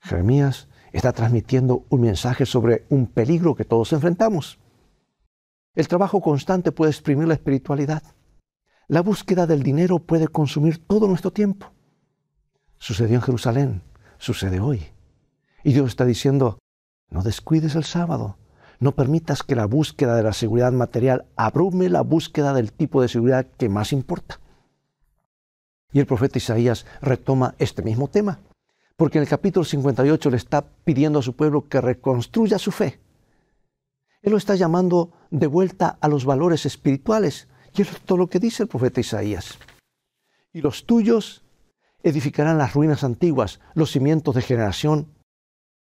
Jeremías 0.00 0.68
está 0.92 1.12
transmitiendo 1.12 1.84
un 1.90 2.00
mensaje 2.00 2.46
sobre 2.46 2.86
un 2.88 3.06
peligro 3.06 3.54
que 3.54 3.66
todos 3.66 3.92
enfrentamos. 3.92 4.58
El 5.74 5.88
trabajo 5.88 6.22
constante 6.22 6.72
puede 6.72 6.90
exprimir 6.90 7.28
la 7.28 7.34
espiritualidad. 7.34 8.02
La 8.88 9.02
búsqueda 9.02 9.46
del 9.46 9.62
dinero 9.62 9.98
puede 9.98 10.26
consumir 10.26 10.82
todo 10.86 11.06
nuestro 11.06 11.34
tiempo. 11.34 11.70
Sucedió 12.78 13.16
en 13.16 13.22
Jerusalén, 13.22 13.82
sucede 14.16 14.58
hoy. 14.58 14.86
Y 15.64 15.74
Dios 15.74 15.88
está 15.88 16.06
diciendo, 16.06 16.58
no 17.10 17.22
descuides 17.22 17.74
el 17.74 17.84
sábado, 17.84 18.38
no 18.80 18.92
permitas 18.92 19.42
que 19.42 19.54
la 19.54 19.66
búsqueda 19.66 20.16
de 20.16 20.24
la 20.24 20.32
seguridad 20.32 20.72
material 20.72 21.26
abrume 21.36 21.88
la 21.88 22.00
búsqueda 22.00 22.52
del 22.52 22.72
tipo 22.72 23.00
de 23.00 23.08
seguridad 23.08 23.46
que 23.56 23.68
más 23.68 23.92
importa. 23.92 24.40
Y 25.92 26.00
el 26.00 26.06
profeta 26.06 26.38
Isaías 26.38 26.86
retoma 27.00 27.54
este 27.58 27.82
mismo 27.82 28.08
tema 28.08 28.40
porque 29.00 29.16
en 29.16 29.22
el 29.22 29.30
capítulo 29.30 29.64
58 29.64 30.28
le 30.28 30.36
está 30.36 30.62
pidiendo 30.84 31.20
a 31.20 31.22
su 31.22 31.34
pueblo 31.34 31.66
que 31.68 31.80
reconstruya 31.80 32.58
su 32.58 32.70
fe. 32.70 33.00
Él 34.20 34.32
lo 34.32 34.36
está 34.36 34.56
llamando 34.56 35.10
de 35.30 35.46
vuelta 35.46 35.96
a 36.02 36.06
los 36.06 36.26
valores 36.26 36.66
espirituales. 36.66 37.48
Y 37.74 37.80
es 37.80 37.98
todo 38.02 38.18
lo 38.18 38.26
que 38.26 38.38
dice 38.38 38.62
el 38.62 38.68
profeta 38.68 39.00
Isaías. 39.00 39.58
Y 40.52 40.60
los 40.60 40.84
tuyos 40.84 41.42
edificarán 42.02 42.58
las 42.58 42.74
ruinas 42.74 43.02
antiguas, 43.02 43.60
los 43.72 43.90
cimientos 43.90 44.34
de 44.34 44.42
generación, 44.42 45.06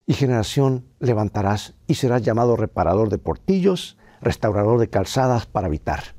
y 0.06 0.14
generación 0.14 0.86
levantarás, 1.00 1.76
y 1.88 1.96
serás 1.96 2.22
llamado 2.22 2.56
reparador 2.56 3.10
de 3.10 3.18
portillos, 3.18 3.98
restaurador 4.22 4.80
de 4.80 4.90
calzadas 4.90 5.46
para 5.46 5.68
habitar. 5.68 6.16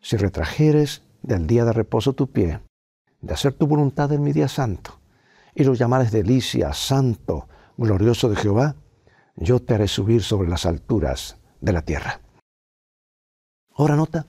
Si 0.00 0.16
retrajeres 0.16 1.02
del 1.22 1.46
día 1.46 1.64
de 1.64 1.72
reposo 1.72 2.12
tu 2.12 2.30
pie, 2.30 2.60
de 3.20 3.34
hacer 3.34 3.52
tu 3.54 3.66
voluntad 3.66 4.12
en 4.12 4.22
mi 4.22 4.32
día 4.32 4.48
santo, 4.48 5.00
y 5.54 5.64
lo 5.64 5.74
llamares 5.74 6.10
delicia, 6.12 6.72
santo, 6.72 7.48
glorioso 7.76 8.28
de 8.28 8.36
Jehová, 8.36 8.76
yo 9.36 9.60
te 9.60 9.74
haré 9.74 9.88
subir 9.88 10.22
sobre 10.22 10.48
las 10.48 10.66
alturas 10.66 11.38
de 11.60 11.72
la 11.72 11.82
tierra. 11.82 12.20
Ahora 13.74 13.96
nota 13.96 14.26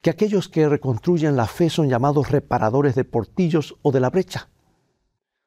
que 0.00 0.10
aquellos 0.10 0.48
que 0.48 0.68
reconstruyen 0.68 1.36
la 1.36 1.46
fe 1.46 1.70
son 1.70 1.88
llamados 1.88 2.30
reparadores 2.30 2.94
de 2.94 3.04
portillos 3.04 3.76
o 3.82 3.92
de 3.92 4.00
la 4.00 4.10
brecha. 4.10 4.48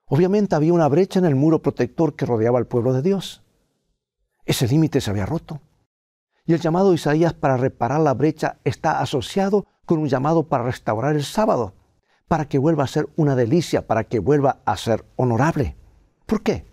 Obviamente 0.07 0.55
había 0.55 0.74
una 0.74 0.88
brecha 0.88 1.19
en 1.19 1.25
el 1.25 1.35
muro 1.35 1.62
protector 1.62 2.15
que 2.15 2.25
rodeaba 2.25 2.59
al 2.59 2.67
pueblo 2.67 2.93
de 2.93 3.01
Dios. 3.01 3.43
Ese 4.45 4.67
límite 4.67 5.01
se 5.01 5.09
había 5.09 5.25
roto. 5.25 5.62
Y 6.45 6.53
el 6.53 6.59
llamado 6.59 6.89
de 6.89 6.95
Isaías 6.95 7.33
para 7.33 7.57
reparar 7.57 8.01
la 8.01 8.13
brecha 8.13 8.59
está 8.63 9.00
asociado 9.00 9.65
con 9.85 10.00
un 10.00 10.07
llamado 10.07 10.47
para 10.47 10.63
restaurar 10.63 11.15
el 11.15 11.24
sábado 11.24 11.74
para 12.27 12.47
que 12.47 12.57
vuelva 12.57 12.83
a 12.83 12.88
ser 12.88 13.07
una 13.15 13.35
delicia, 13.35 13.85
para 13.85 14.05
que 14.05 14.19
vuelva 14.19 14.62
a 14.65 14.77
ser 14.77 15.05
honorable. 15.15 15.75
¿Por 16.25 16.41
qué? 16.41 16.65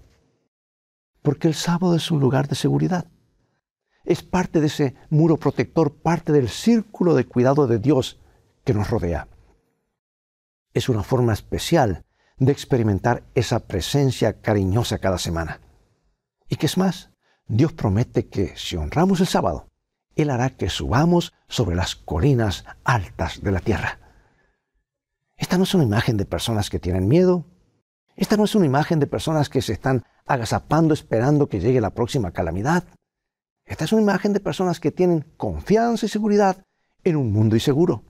Porque 1.23 1.49
el 1.49 1.55
sábado 1.55 1.95
es 1.95 2.11
un 2.11 2.21
lugar 2.21 2.49
de 2.49 2.55
seguridad. 2.55 3.07
Es 4.05 4.23
parte 4.23 4.61
de 4.61 4.67
ese 4.67 4.95
muro 5.11 5.37
protector, 5.37 5.95
parte 5.95 6.33
del 6.33 6.49
círculo 6.49 7.15
de 7.15 7.27
cuidado 7.27 7.67
de 7.67 7.79
Dios 7.79 8.19
que 8.65 8.75
nos 8.75 8.91
rodea. 8.91 9.29
Es 10.73 10.89
una 10.89 11.03
forma 11.03 11.33
especial 11.33 12.05
de 12.39 12.53
experimentar 12.53 13.23
esa 13.35 13.61
presencia 13.61 14.41
cariñosa 14.41 14.99
cada 14.99 15.19
semana. 15.19 15.61
¿Y 16.49 16.57
qué 16.57 16.67
es 16.67 16.77
más? 16.77 17.11
Dios 17.47 17.73
promete 17.73 18.29
que 18.29 18.57
si 18.57 18.77
honramos 18.77 19.21
el 19.21 19.27
sábado, 19.27 19.69
Él 20.17 20.31
hará 20.31 20.51
que 20.51 20.71
subamos 20.71 21.33
sobre 21.49 21.77
las 21.77 21.97
colinas 21.97 22.65
altas 22.85 23.43
de 23.43 23.53
la 23.53 23.61
tierra. 23.61 23.99
Esta 25.37 25.59
no 25.59 25.65
es 25.65 25.75
una 25.75 25.85
imagen 25.85 26.17
de 26.17 26.25
personas 26.25 26.71
que 26.71 26.79
tienen 26.79 27.09
miedo. 27.09 27.45
Esta 28.17 28.37
no 28.37 28.45
es 28.45 28.55
una 28.55 28.67
imagen 28.67 29.01
de 29.01 29.07
personas 29.07 29.49
que 29.49 29.63
se 29.63 29.73
están 29.73 30.05
agazapando 30.27 30.95
esperando 30.95 31.49
que 31.49 31.61
llegue 31.61 31.81
la 31.81 31.91
próxima 31.91 32.31
calamidad. 32.31 32.85
Esta 33.65 33.85
es 33.85 33.93
una 33.93 34.03
imagen 34.03 34.33
de 34.33 34.41
personas 34.41 34.81
que 34.81 34.93
tienen 34.93 35.25
confianza 35.37 36.07
y 36.07 36.09
seguridad 36.09 36.65
en 37.05 37.17
un 37.17 37.33
mundo 37.33 37.57
inseguro. 37.57 38.05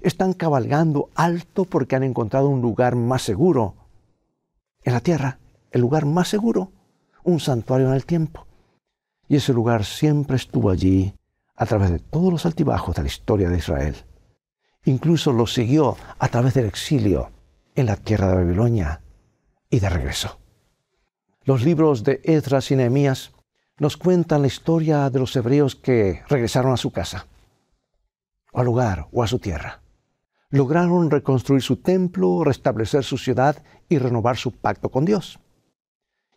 Están 0.00 0.32
cabalgando 0.32 1.10
alto 1.14 1.64
porque 1.64 1.96
han 1.96 2.02
encontrado 2.02 2.48
un 2.48 2.62
lugar 2.62 2.96
más 2.96 3.22
seguro 3.22 3.74
en 4.82 4.92
la 4.92 5.00
tierra, 5.00 5.38
el 5.70 5.80
lugar 5.80 6.06
más 6.06 6.28
seguro, 6.28 6.72
un 7.22 7.40
santuario 7.40 7.88
en 7.88 7.94
el 7.94 8.06
tiempo. 8.06 8.46
Y 9.28 9.36
ese 9.36 9.52
lugar 9.52 9.84
siempre 9.84 10.36
estuvo 10.36 10.70
allí 10.70 11.14
a 11.54 11.66
través 11.66 11.90
de 11.90 11.98
todos 11.98 12.32
los 12.32 12.46
altibajos 12.46 12.96
de 12.96 13.02
la 13.02 13.08
historia 13.08 13.50
de 13.50 13.58
Israel. 13.58 13.96
Incluso 14.84 15.32
lo 15.32 15.46
siguió 15.46 15.96
a 16.18 16.28
través 16.28 16.54
del 16.54 16.66
exilio 16.66 17.30
en 17.74 17.86
la 17.86 17.96
tierra 17.96 18.28
de 18.28 18.36
Babilonia 18.36 19.02
y 19.68 19.78
de 19.78 19.88
regreso. 19.88 20.38
Los 21.44 21.62
libros 21.62 22.02
de 22.04 22.20
Esdras 22.24 22.70
y 22.70 22.76
Nehemías 22.76 23.32
nos 23.78 23.96
cuentan 23.96 24.42
la 24.42 24.48
historia 24.48 25.10
de 25.10 25.18
los 25.18 25.34
hebreos 25.36 25.76
que 25.76 26.22
regresaron 26.28 26.72
a 26.72 26.76
su 26.76 26.90
casa, 26.90 27.26
o 28.52 28.60
al 28.60 28.66
lugar, 28.66 29.08
o 29.12 29.22
a 29.22 29.26
su 29.26 29.38
tierra. 29.38 29.79
Lograron 30.52 31.12
reconstruir 31.12 31.62
su 31.62 31.76
templo, 31.76 32.42
restablecer 32.42 33.04
su 33.04 33.18
ciudad 33.18 33.62
y 33.88 33.98
renovar 33.98 34.36
su 34.36 34.50
pacto 34.50 34.88
con 34.88 35.04
Dios. 35.04 35.38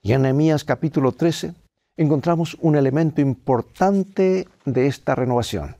Y 0.03 0.13
en 0.13 0.21
Nehemías 0.21 0.63
capítulo 0.63 1.13
13 1.13 1.55
encontramos 1.97 2.55
un 2.61 2.75
elemento 2.75 3.21
importante 3.21 4.47
de 4.65 4.87
esta 4.87 5.15
renovación. 5.15 5.77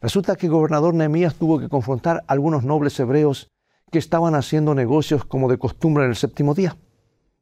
Resulta 0.00 0.34
que 0.34 0.46
el 0.46 0.52
gobernador 0.52 0.94
Nehemías 0.94 1.36
tuvo 1.36 1.60
que 1.60 1.68
confrontar 1.68 2.18
a 2.18 2.32
algunos 2.32 2.64
nobles 2.64 2.98
hebreos 2.98 3.48
que 3.92 4.00
estaban 4.00 4.34
haciendo 4.34 4.74
negocios 4.74 5.24
como 5.24 5.48
de 5.48 5.58
costumbre 5.58 6.04
en 6.04 6.10
el 6.10 6.16
séptimo 6.16 6.54
día. 6.54 6.76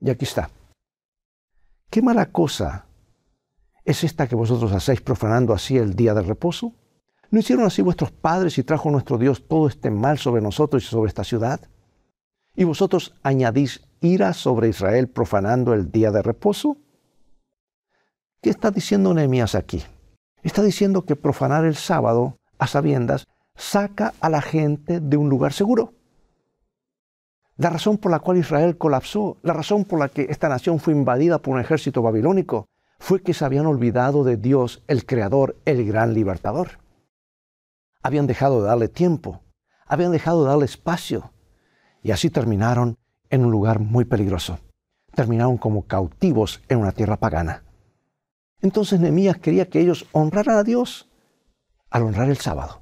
Y 0.01 0.11
aquí 0.11 0.27
está. 0.27 0.51
¿Qué 1.89 2.03
mala 2.03 2.27
cosa 2.33 2.87
es 3.85 4.05
esta 4.05 4.27
que 4.27 4.37
vosotros 4.37 4.73
hacéis 4.73 5.01
profanando 5.01 5.55
así 5.55 5.79
el 5.79 5.95
día 5.95 6.13
del 6.13 6.27
reposo? 6.27 6.75
¿No 7.31 7.41
hicieron 7.41 7.67
así 7.67 7.83
vuestros 7.83 8.13
padres 8.13 8.57
y 8.59 8.63
trajo 8.63 8.91
nuestro 8.91 9.19
Dios 9.19 9.47
todo 9.49 9.69
este 9.69 9.91
mal 9.91 10.19
sobre 10.19 10.41
nosotros 10.41 10.85
y 10.85 10.87
sobre 10.87 11.09
esta 11.09 11.25
ciudad? 11.25 11.61
¿Y 12.55 12.65
vosotros 12.65 13.15
añadís 13.23 13.83
ira 14.01 14.33
sobre 14.33 14.69
Israel 14.69 15.09
profanando 15.09 15.75
el 15.75 15.91
día 15.91 16.11
de 16.11 16.23
reposo? 16.23 16.77
¿Qué 18.41 18.51
está 18.51 18.71
diciendo 18.71 19.13
Nehemías 19.13 19.55
aquí? 19.55 19.83
Está 20.43 20.63
diciendo 20.63 21.05
que 21.05 21.17
profanar 21.17 21.65
el 21.65 21.75
sábado 21.75 22.39
a 22.59 22.67
sabiendas, 22.67 23.27
saca 23.57 24.15
a 24.21 24.31
la 24.31 24.41
gente 24.41 25.01
de 25.01 25.17
un 25.17 25.29
lugar 25.29 25.53
seguro. 25.53 25.95
La 27.57 27.71
razón 27.71 27.99
por 27.99 28.13
la 28.13 28.21
cual 28.21 28.37
Israel 28.37 28.77
colapsó, 28.77 29.39
la 29.43 29.55
razón 29.55 29.85
por 29.85 29.99
la 29.99 30.09
que 30.09 30.27
esta 30.31 30.49
nación 30.49 30.79
fue 30.79 30.93
invadida 30.93 31.39
por 31.39 31.55
un 31.55 31.61
ejército 31.61 32.03
babilónico, 32.03 32.69
fue 32.99 33.23
que 33.23 33.35
se 33.35 33.45
habían 33.45 33.67
olvidado 33.67 34.25
de 34.25 34.37
Dios, 34.37 34.83
el 34.87 35.07
Creador, 35.07 35.57
el 35.65 35.85
gran 35.85 36.15
libertador. 36.15 36.79
Habían 38.07 38.29
dejado 38.29 38.63
de 38.63 38.69
darle 38.69 38.87
tiempo, 38.87 39.43
habían 39.85 40.13
dejado 40.13 40.45
de 40.45 40.51
darle 40.51 40.65
espacio, 40.65 41.33
Y 42.05 42.13
así 42.13 42.31
terminaron 42.31 42.99
en 43.31 43.45
un 43.45 43.51
lugar 43.51 43.81
muy 43.81 44.05
peligroso. 44.05 44.61
Terminaron 45.17 45.59
como 45.59 45.89
cautivos 45.89 46.63
en 46.69 46.79
una 46.79 46.93
tierra 46.93 47.17
pagana. 47.17 47.65
Entonces 48.61 49.01
Nehemías 49.01 49.39
quería 49.39 49.69
que 49.69 49.81
ellos 49.81 50.07
honraran 50.13 50.57
a 50.57 50.63
Dios 50.63 51.11
al 51.91 52.05
honrar 52.05 52.29
el 52.29 52.37
sábado. 52.37 52.81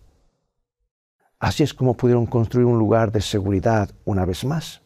Así 1.38 1.62
es 1.62 1.72
como 1.72 1.96
pudieron 1.96 2.26
construir 2.26 2.66
un 2.66 2.78
lugar 2.78 3.10
de 3.10 3.22
seguridad 3.22 3.92
una 4.04 4.26
vez 4.26 4.44
más. 4.44 4.82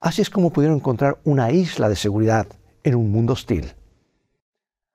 Así 0.00 0.20
es 0.20 0.28
como 0.28 0.50
pudieron 0.50 0.76
encontrar 0.76 1.18
una 1.24 1.50
isla 1.50 1.88
de 1.88 1.96
seguridad 1.96 2.46
en 2.84 2.94
un 2.94 3.10
mundo 3.10 3.32
hostil. 3.32 3.72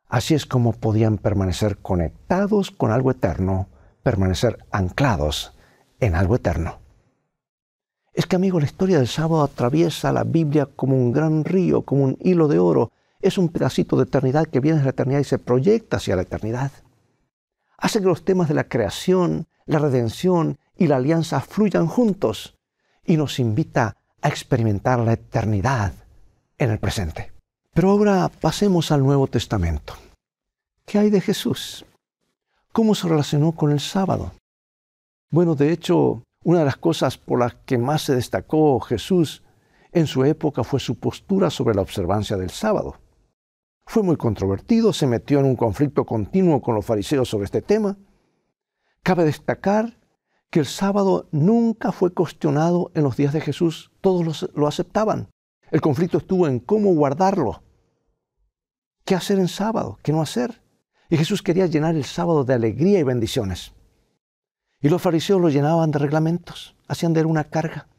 Así 0.07 0.35
es 0.35 0.45
como 0.45 0.73
podían 0.73 1.17
permanecer 1.17 1.79
conectados 1.79 2.69
con 2.69 2.91
algo 2.91 3.09
eterno, 3.09 3.70
permanecer 4.03 4.65
anclados 4.71 5.53
en 5.99 6.15
algo 6.15 6.35
eterno. 6.35 6.79
Es 8.13 8.25
que, 8.25 8.35
amigo, 8.35 8.59
la 8.59 8.65
historia 8.65 8.97
del 8.97 9.07
sábado 9.07 9.43
atraviesa 9.43 10.11
la 10.11 10.23
Biblia 10.23 10.65
como 10.65 10.95
un 10.95 11.11
gran 11.11 11.45
río, 11.45 11.83
como 11.83 12.03
un 12.03 12.17
hilo 12.19 12.47
de 12.47 12.59
oro. 12.59 12.91
Es 13.21 13.37
un 13.37 13.49
pedacito 13.49 13.95
de 13.95 14.03
eternidad 14.03 14.47
que 14.47 14.59
viene 14.59 14.79
de 14.79 14.83
la 14.83 14.89
eternidad 14.89 15.21
y 15.21 15.25
se 15.25 15.39
proyecta 15.39 15.97
hacia 15.97 16.15
la 16.15 16.23
eternidad. 16.23 16.71
Hace 17.77 17.99
que 17.99 18.05
los 18.05 18.25
temas 18.25 18.49
de 18.49 18.53
la 18.53 18.65
creación, 18.65 19.47
la 19.65 19.79
redención 19.79 20.57
y 20.77 20.87
la 20.87 20.97
alianza 20.97 21.39
fluyan 21.39 21.87
juntos 21.87 22.57
y 23.05 23.15
nos 23.17 23.39
invita 23.39 23.97
a 24.21 24.27
experimentar 24.27 24.99
la 24.99 25.13
eternidad 25.13 25.93
en 26.57 26.71
el 26.71 26.79
presente. 26.79 27.31
Pero 27.73 27.91
ahora 27.91 28.29
pasemos 28.29 28.91
al 28.91 29.03
Nuevo 29.03 29.27
Testamento. 29.27 29.93
¿Qué 30.85 30.99
hay 30.99 31.09
de 31.09 31.21
Jesús? 31.21 31.85
¿Cómo 32.71 32.95
se 32.95 33.09
relacionó 33.09 33.51
con 33.51 33.71
el 33.71 33.81
sábado? 33.81 34.31
Bueno, 35.29 35.55
de 35.55 35.73
hecho, 35.73 36.23
una 36.45 36.59
de 36.59 36.65
las 36.65 36.77
cosas 36.77 37.17
por 37.17 37.39
las 37.39 37.55
que 37.65 37.77
más 37.77 38.03
se 38.03 38.15
destacó 38.15 38.79
Jesús 38.79 39.43
en 39.91 40.07
su 40.07 40.23
época 40.23 40.63
fue 40.63 40.79
su 40.79 40.97
postura 40.97 41.49
sobre 41.49 41.75
la 41.75 41.81
observancia 41.81 42.37
del 42.37 42.49
sábado. 42.49 42.95
Fue 43.85 44.03
muy 44.03 44.15
controvertido, 44.15 44.93
se 44.93 45.05
metió 45.05 45.39
en 45.39 45.47
un 45.47 45.57
conflicto 45.57 46.05
continuo 46.05 46.61
con 46.61 46.75
los 46.75 46.85
fariseos 46.85 47.27
sobre 47.27 47.43
este 47.43 47.61
tema. 47.61 47.97
Cabe 49.03 49.25
destacar 49.25 49.99
que 50.49 50.61
el 50.61 50.65
sábado 50.65 51.27
nunca 51.31 51.91
fue 51.91 52.13
cuestionado 52.13 52.91
en 52.93 53.03
los 53.03 53.17
días 53.17 53.33
de 53.33 53.41
Jesús, 53.41 53.91
todos 53.99 54.49
lo 54.55 54.67
aceptaban. 54.67 55.29
El 55.71 55.81
conflicto 55.81 56.19
estuvo 56.19 56.47
en 56.47 56.59
cómo 56.59 56.93
guardarlo. 56.93 57.63
¿Qué 59.03 59.13
hacer 59.13 59.39
en 59.39 59.49
sábado? 59.49 59.99
¿Qué 60.03 60.13
no 60.13 60.21
hacer? 60.21 60.60
Y 61.11 61.17
Jesús 61.17 61.41
quería 61.41 61.65
llenar 61.65 61.95
el 61.95 62.05
sábado 62.05 62.45
de 62.45 62.53
alegría 62.53 62.97
y 62.97 63.03
bendiciones. 63.03 63.73
Y 64.79 64.87
los 64.87 65.01
fariseos 65.01 65.41
lo 65.41 65.49
llenaban 65.49 65.91
de 65.91 65.99
reglamentos, 65.99 66.77
hacían 66.87 67.11
de 67.11 67.19
él 67.19 67.25
una 67.25 67.43
carga. 67.43 67.89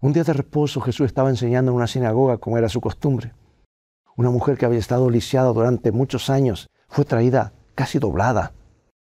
Un 0.00 0.14
día 0.14 0.24
de 0.24 0.32
reposo 0.32 0.80
Jesús 0.80 1.04
estaba 1.04 1.28
enseñando 1.28 1.70
en 1.70 1.76
una 1.76 1.86
sinagoga 1.86 2.38
como 2.38 2.56
era 2.56 2.70
su 2.70 2.80
costumbre. 2.80 3.34
Una 4.16 4.30
mujer 4.30 4.56
que 4.56 4.64
había 4.64 4.78
estado 4.78 5.10
lisiada 5.10 5.52
durante 5.52 5.92
muchos 5.92 6.30
años 6.30 6.70
fue 6.88 7.04
traída 7.04 7.52
casi 7.74 7.98
doblada. 7.98 8.54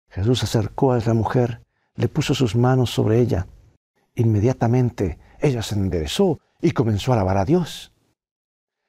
Jesús 0.09 0.39
se 0.39 0.45
acercó 0.45 0.93
a 0.93 0.99
esa 0.99 1.15
mujer, 1.15 1.63
le 1.95 2.07
puso 2.09 2.35
sus 2.35 2.55
manos 2.55 2.91
sobre 2.91 3.19
ella. 3.19 3.47
Inmediatamente 4.13 5.17
ella 5.39 5.63
se 5.63 5.73
enderezó 5.73 6.39
y 6.61 6.71
comenzó 6.71 7.11
a 7.11 7.15
alabar 7.15 7.37
a 7.37 7.45
Dios. 7.45 7.91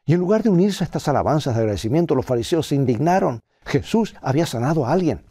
Y 0.04 0.12
en 0.12 0.20
lugar 0.20 0.42
de 0.42 0.50
unirse 0.50 0.84
a 0.84 0.87
estas 0.87 1.08
alabanzas 1.08 1.54
de 1.54 1.62
agradecimiento, 1.62 2.14
los 2.14 2.26
fariseos 2.26 2.66
se 2.66 2.75
indignaron. 2.75 3.42
Jesús 3.64 4.14
había 4.21 4.47
sanado 4.47 4.87
a 4.87 4.92
alguien. 4.92 5.25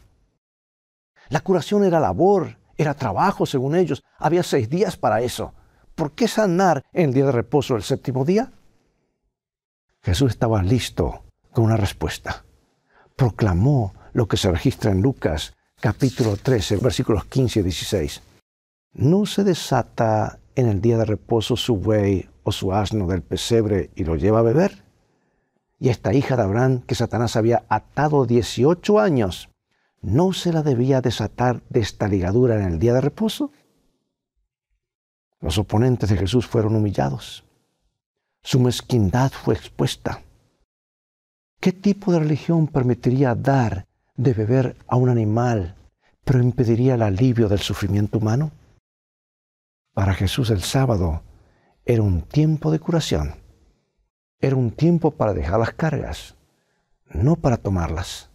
La 1.30 1.40
curación 1.40 1.84
era 1.84 2.00
labor, 2.00 2.58
era 2.78 2.94
trabajo 2.94 3.46
según 3.46 3.76
ellos. 3.76 4.04
Había 4.18 4.44
seis 4.44 4.70
días 4.70 4.98
para 4.98 5.22
eso. 5.22 5.54
¿Por 5.96 6.12
qué 6.12 6.28
sanar 6.28 6.84
en 6.94 7.10
el 7.10 7.14
día 7.14 7.26
de 7.26 7.32
reposo 7.32 7.76
el 7.76 7.84
séptimo 7.84 8.26
día? 8.26 8.52
Jesús 10.02 10.32
estaba 10.32 10.62
listo 10.64 11.24
con 11.52 11.66
una 11.66 11.78
respuesta. 11.78 12.44
Proclamó 13.16 13.94
lo 14.14 14.28
que 14.28 14.38
se 14.38 14.52
registra 14.52 14.92
en 14.92 15.02
Lucas 15.02 15.54
capítulo 15.80 16.38
13, 16.38 16.78
versículos 16.78 17.26
15 17.26 17.60
y 17.60 17.64
16. 17.64 18.22
No 18.94 19.26
se 19.26 19.44
desata 19.44 20.40
en 20.56 20.68
el 20.68 20.82
día 20.82 20.98
de 20.98 21.06
reposo 21.06 21.58
su 21.58 21.78
buey 21.78 22.30
o 22.44 22.52
su 22.52 22.74
asno 22.74 23.08
del 23.08 23.22
pesebre 23.22 23.90
y 23.96 24.04
lo 24.04 24.16
lleva 24.16 24.40
a 24.40 24.44
beber? 24.44 24.84
Y 25.84 25.90
esta 25.90 26.14
hija 26.14 26.38
de 26.38 26.44
Abraham 26.44 26.82
que 26.84 26.96
Satanás 26.96 27.36
había 27.36 27.66
atado 27.68 28.26
18 28.26 29.02
años, 29.02 29.50
¿no 30.02 30.32
se 30.32 30.54
la 30.54 30.64
debía 30.64 31.02
desatar 31.02 31.62
de 31.68 31.82
esta 31.82 32.08
ligadura 32.08 32.56
en 32.56 32.64
el 32.64 32.80
día 32.80 32.94
de 32.94 33.02
reposo? 33.02 33.52
Los 35.42 35.58
oponentes 35.58 36.10
de 36.10 36.16
Jesús 36.16 36.48
fueron 36.48 36.78
humillados. 36.78 37.44
Su 38.42 38.62
mezquindad 38.62 39.34
fue 39.34 39.56
expuesta. 39.56 40.22
¿Qué 41.60 41.74
tipo 41.74 42.14
de 42.14 42.20
religión 42.20 42.68
permitiría 42.68 43.36
dar 43.36 43.86
de 44.16 44.34
beber 44.34 44.78
a 44.88 44.96
un 44.96 45.10
animal, 45.10 45.76
pero 46.24 46.42
impediría 46.42 46.96
el 46.96 47.02
alivio 47.02 47.50
del 47.50 47.60
sufrimiento 47.60 48.20
humano? 48.20 48.52
Para 49.94 50.14
Jesús 50.14 50.50
el 50.50 50.62
sábado 50.62 51.24
era 51.84 52.02
un 52.02 52.22
tiempo 52.22 52.72
de 52.72 52.80
curación. 52.80 53.43
Era 54.44 54.58
un 54.58 54.72
tiempo 54.72 55.12
para 55.12 55.34
dejar 55.34 55.58
las 55.58 55.72
cargas, 55.72 56.36
no 57.10 57.38
para 57.38 57.56
tomarlas. 57.56 58.30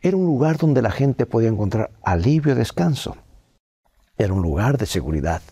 Era 0.00 0.16
un 0.16 0.24
lugar 0.24 0.56
donde 0.56 0.82
la 0.82 0.92
gente 0.92 1.26
podía 1.26 1.48
encontrar 1.48 1.90
alivio 2.04 2.52
y 2.52 2.56
descanso. 2.56 3.16
Era 4.16 4.34
un 4.34 4.40
lugar 4.40 4.78
de 4.78 4.86
seguridad. 4.86 5.42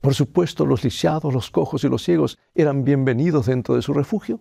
Por 0.00 0.14
supuesto, 0.14 0.64
los 0.64 0.84
lisiados, 0.84 1.34
los 1.34 1.50
cojos 1.50 1.82
y 1.82 1.88
los 1.88 2.04
ciegos 2.04 2.38
eran 2.54 2.84
bienvenidos 2.84 3.46
dentro 3.46 3.74
de 3.74 3.82
su 3.82 3.92
refugio. 3.92 4.38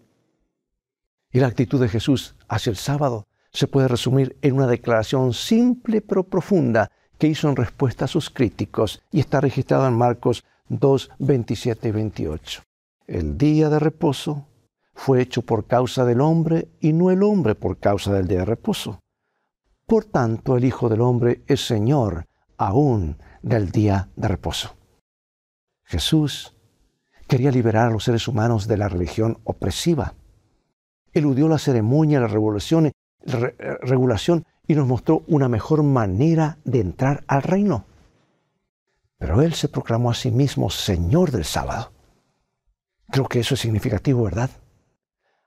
Y 1.32 1.40
la 1.40 1.48
actitud 1.48 1.82
de 1.82 1.90
Jesús 1.90 2.36
hacia 2.48 2.70
el 2.70 2.78
sábado 2.78 3.26
se 3.52 3.66
puede 3.66 3.88
resumir 3.88 4.38
en 4.44 4.54
una 4.54 4.68
declaración 4.68 5.34
simple 5.34 6.02
pero 6.02 6.22
profunda 6.22 6.92
que 7.18 7.26
hizo 7.26 7.50
en 7.50 7.56
respuesta 7.56 8.06
a 8.06 8.08
sus 8.08 8.30
críticos 8.30 9.02
y 9.12 9.20
está 9.20 9.42
registrado 9.42 9.88
en 9.88 9.96
Marcos 9.96 10.46
2, 10.70 11.10
27 11.18 11.88
y 11.88 11.92
28. 11.92 12.67
El 13.08 13.38
día 13.38 13.70
de 13.70 13.80
reposo 13.80 14.48
fue 14.94 15.22
hecho 15.22 15.42
por 15.42 15.66
causa 15.66 16.04
del 16.04 16.20
hombre 16.20 16.68
y 16.82 16.92
no 16.92 17.10
el 17.10 17.24
hombre 17.24 17.56
por 17.56 17.78
causa 17.78 18.12
del 18.14 18.28
día 18.28 18.40
de 18.40 18.46
reposo. 18.46 19.00
Por 19.86 20.04
tanto, 20.04 20.58
el 20.58 20.66
Hijo 20.66 20.90
del 20.90 21.00
Hombre 21.00 21.42
es 21.48 21.66
Señor 21.66 22.26
aún 22.58 23.18
del 23.42 23.72
día 23.72 24.10
de 24.18 24.28
reposo. 24.28 24.76
Jesús 25.86 26.54
quería 27.28 27.50
liberar 27.50 27.88
a 27.88 27.92
los 27.92 28.04
seres 28.04 28.28
humanos 28.28 28.68
de 28.68 28.76
la 28.76 28.90
religión 28.90 29.40
opresiva. 29.46 30.16
Eludió 31.14 31.48
la 31.48 31.60
ceremonia, 31.60 32.20
la 32.20 32.28
regulación 32.28 32.92
y 34.68 34.76
nos 34.76 34.86
mostró 34.86 35.24
una 35.28 35.48
mejor 35.48 35.82
manera 35.82 36.58
de 36.66 36.82
entrar 36.82 37.24
al 37.28 37.44
reino. 37.44 37.86
Pero 39.18 39.42
Él 39.42 39.54
se 39.54 39.70
proclamó 39.70 40.12
a 40.12 40.16
sí 40.16 40.30
mismo 40.30 40.70
Señor 40.70 41.32
del 41.32 41.46
sábado. 41.46 41.94
Creo 43.10 43.26
que 43.28 43.40
eso 43.40 43.56
es 43.56 43.62
significativo, 43.62 44.24
¿verdad? 44.24 44.50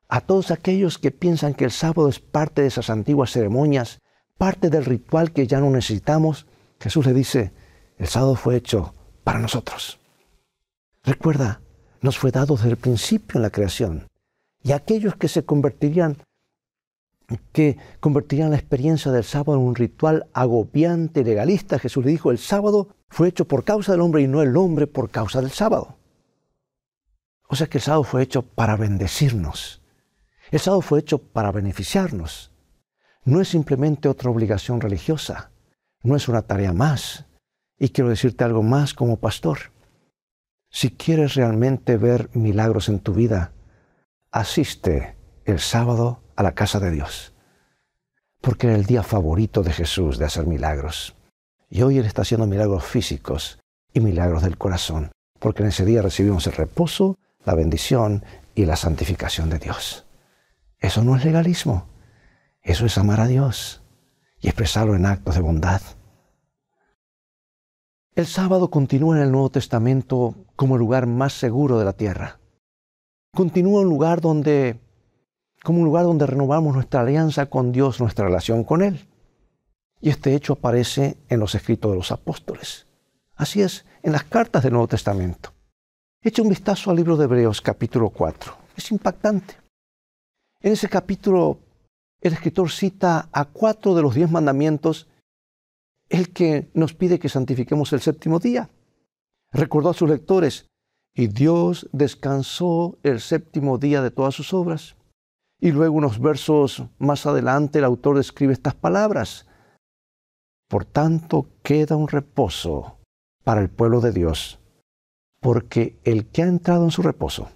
A 0.08 0.20
todos 0.20 0.50
aquellos 0.50 0.98
que 0.98 1.10
piensan 1.10 1.54
que 1.54 1.64
el 1.64 1.70
sábado 1.70 2.08
es 2.08 2.18
parte 2.18 2.62
de 2.62 2.68
esas 2.68 2.90
antiguas 2.90 3.30
ceremonias, 3.30 4.00
parte 4.38 4.70
del 4.70 4.84
ritual 4.84 5.32
que 5.32 5.46
ya 5.46 5.60
no 5.60 5.70
necesitamos, 5.70 6.46
Jesús 6.80 7.06
le 7.06 7.12
dice, 7.12 7.52
el 7.98 8.08
sábado 8.08 8.34
fue 8.34 8.56
hecho 8.56 8.94
para 9.22 9.38
nosotros. 9.38 10.00
Recuerda, 11.04 11.60
nos 12.00 12.18
fue 12.18 12.30
dado 12.30 12.56
desde 12.56 12.70
el 12.70 12.76
principio 12.76 13.38
en 13.38 13.42
la 13.42 13.50
creación. 13.50 14.08
Y 14.62 14.72
aquellos 14.72 15.16
que 15.16 15.28
se 15.28 15.44
convertirían 15.44 16.16
que 17.52 17.76
convertirían 18.00 18.50
la 18.50 18.56
experiencia 18.56 19.12
del 19.12 19.22
sábado 19.22 19.54
en 19.54 19.64
un 19.64 19.76
ritual 19.76 20.26
agobiante, 20.32 21.22
legalista. 21.22 21.78
Jesús 21.78 22.04
le 22.04 22.10
dijo, 22.10 22.32
el 22.32 22.38
sábado 22.38 22.88
fue 23.08 23.28
hecho 23.28 23.46
por 23.46 23.62
causa 23.62 23.92
del 23.92 24.00
hombre 24.00 24.22
y 24.22 24.26
no 24.26 24.42
el 24.42 24.56
hombre 24.56 24.88
por 24.88 25.10
causa 25.10 25.40
del 25.40 25.52
sábado. 25.52 25.99
O 27.52 27.56
sea 27.56 27.66
que 27.66 27.78
el 27.78 27.82
sábado 27.82 28.04
fue 28.04 28.22
hecho 28.22 28.42
para 28.42 28.76
bendecirnos. 28.76 29.82
El 30.52 30.60
sábado 30.60 30.82
fue 30.82 31.00
hecho 31.00 31.18
para 31.18 31.50
beneficiarnos. 31.50 32.52
No 33.24 33.40
es 33.40 33.48
simplemente 33.48 34.08
otra 34.08 34.30
obligación 34.30 34.80
religiosa, 34.80 35.50
no 36.04 36.14
es 36.14 36.28
una 36.28 36.42
tarea 36.42 36.72
más. 36.72 37.26
Y 37.76 37.88
quiero 37.88 38.08
decirte 38.08 38.44
algo 38.44 38.62
más 38.62 38.94
como 38.94 39.18
pastor. 39.18 39.72
Si 40.70 40.92
quieres 40.92 41.34
realmente 41.34 41.96
ver 41.96 42.30
milagros 42.34 42.88
en 42.88 43.00
tu 43.00 43.14
vida, 43.14 43.52
asiste 44.30 45.16
el 45.44 45.58
sábado 45.58 46.22
a 46.36 46.44
la 46.44 46.52
casa 46.52 46.78
de 46.78 46.92
Dios. 46.92 47.34
Porque 48.40 48.68
era 48.68 48.76
el 48.76 48.86
día 48.86 49.02
favorito 49.02 49.64
de 49.64 49.72
Jesús 49.72 50.18
de 50.18 50.26
hacer 50.26 50.46
milagros. 50.46 51.16
Y 51.68 51.82
hoy 51.82 51.98
Él 51.98 52.06
está 52.06 52.22
haciendo 52.22 52.46
milagros 52.46 52.84
físicos 52.84 53.58
y 53.92 53.98
milagros 53.98 54.44
del 54.44 54.56
corazón. 54.56 55.10
Porque 55.40 55.64
en 55.64 55.70
ese 55.70 55.84
día 55.84 56.00
recibimos 56.00 56.46
el 56.46 56.52
reposo, 56.52 57.18
la 57.44 57.54
bendición 57.54 58.24
y 58.54 58.64
la 58.66 58.76
santificación 58.76 59.50
de 59.50 59.58
Dios. 59.58 60.06
Eso 60.78 61.04
no 61.04 61.16
es 61.16 61.24
legalismo. 61.24 61.86
Eso 62.62 62.84
es 62.86 62.98
amar 62.98 63.20
a 63.20 63.26
Dios 63.26 63.82
y 64.40 64.48
expresarlo 64.48 64.94
en 64.94 65.06
actos 65.06 65.34
de 65.34 65.40
bondad. 65.40 65.80
El 68.14 68.26
sábado 68.26 68.70
continúa 68.70 69.16
en 69.16 69.22
el 69.22 69.32
Nuevo 69.32 69.50
Testamento 69.50 70.34
como 70.56 70.74
el 70.74 70.80
lugar 70.80 71.06
más 71.06 71.32
seguro 71.32 71.78
de 71.78 71.84
la 71.84 71.92
tierra. 71.92 72.38
Continúa 73.32 73.80
un 73.80 73.88
lugar 73.88 74.20
donde, 74.20 74.78
como 75.62 75.78
un 75.78 75.84
lugar 75.84 76.04
donde 76.04 76.26
renovamos 76.26 76.74
nuestra 76.74 77.00
alianza 77.00 77.46
con 77.46 77.72
Dios, 77.72 78.00
nuestra 78.00 78.26
relación 78.26 78.64
con 78.64 78.82
Él. 78.82 79.08
Y 80.00 80.10
este 80.10 80.34
hecho 80.34 80.54
aparece 80.54 81.16
en 81.28 81.40
los 81.40 81.54
escritos 81.54 81.92
de 81.92 81.96
los 81.96 82.10
apóstoles. 82.12 82.86
Así 83.36 83.62
es, 83.62 83.86
en 84.02 84.12
las 84.12 84.24
cartas 84.24 84.62
del 84.62 84.72
Nuevo 84.72 84.88
Testamento. 84.88 85.52
Echa 86.22 86.42
un 86.42 86.50
vistazo 86.50 86.90
al 86.90 86.98
libro 86.98 87.16
de 87.16 87.24
Hebreos 87.24 87.62
capítulo 87.62 88.10
4. 88.10 88.54
Es 88.76 88.92
impactante. 88.92 89.56
En 90.60 90.72
ese 90.72 90.86
capítulo 90.86 91.60
el 92.20 92.34
escritor 92.34 92.70
cita 92.70 93.30
a 93.32 93.46
cuatro 93.46 93.94
de 93.94 94.02
los 94.02 94.14
diez 94.14 94.30
mandamientos, 94.30 95.08
el 96.10 96.30
que 96.34 96.70
nos 96.74 96.92
pide 96.92 97.18
que 97.18 97.30
santifiquemos 97.30 97.94
el 97.94 98.02
séptimo 98.02 98.38
día 98.38 98.68
recordó 99.50 99.88
a 99.88 99.94
sus 99.94 100.10
lectores, 100.10 100.66
y 101.14 101.28
Dios 101.28 101.88
descansó 101.92 102.98
el 103.02 103.20
séptimo 103.20 103.78
día 103.78 104.02
de 104.02 104.10
todas 104.10 104.34
sus 104.34 104.52
obras. 104.52 104.96
Y 105.58 105.72
luego 105.72 105.96
unos 105.96 106.20
versos 106.20 106.84
más 106.98 107.24
adelante 107.24 107.78
el 107.78 107.84
autor 107.84 108.18
describe 108.18 108.52
estas 108.52 108.74
palabras. 108.74 109.46
Por 110.68 110.84
tanto 110.84 111.48
queda 111.62 111.96
un 111.96 112.08
reposo 112.08 112.98
para 113.42 113.62
el 113.62 113.70
pueblo 113.70 114.02
de 114.02 114.12
Dios, 114.12 114.59
porque 115.40 115.98
el 116.04 116.26
que 116.26 116.42
ha 116.42 116.46
entrado 116.46 116.84
en 116.84 116.90
su 116.90 117.02
reposo 117.02 117.48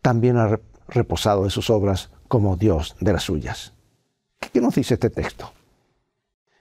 también 0.00 0.36
ha 0.36 0.60
reposado 0.88 1.44
de 1.44 1.50
sus 1.50 1.70
obras 1.70 2.10
como 2.28 2.56
Dios 2.56 2.96
de 3.00 3.12
las 3.12 3.24
suyas. 3.24 3.74
¿Qué 4.52 4.60
nos 4.60 4.74
dice 4.74 4.94
este 4.94 5.10
texto? 5.10 5.52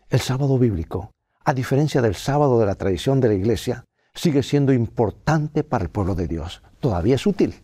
El 0.09 0.19
sábado 0.19 0.57
bíblico, 0.57 1.11
a 1.43 1.53
diferencia 1.53 2.01
del 2.01 2.15
sábado 2.15 2.59
de 2.59 2.65
la 2.65 2.75
tradición 2.75 3.19
de 3.19 3.27
la 3.29 3.33
iglesia, 3.33 3.85
sigue 4.13 4.43
siendo 4.43 4.73
importante 4.73 5.63
para 5.63 5.83
el 5.83 5.89
pueblo 5.89 6.15
de 6.15 6.27
Dios. 6.27 6.61
Todavía 6.79 7.15
es 7.15 7.25
útil 7.25 7.63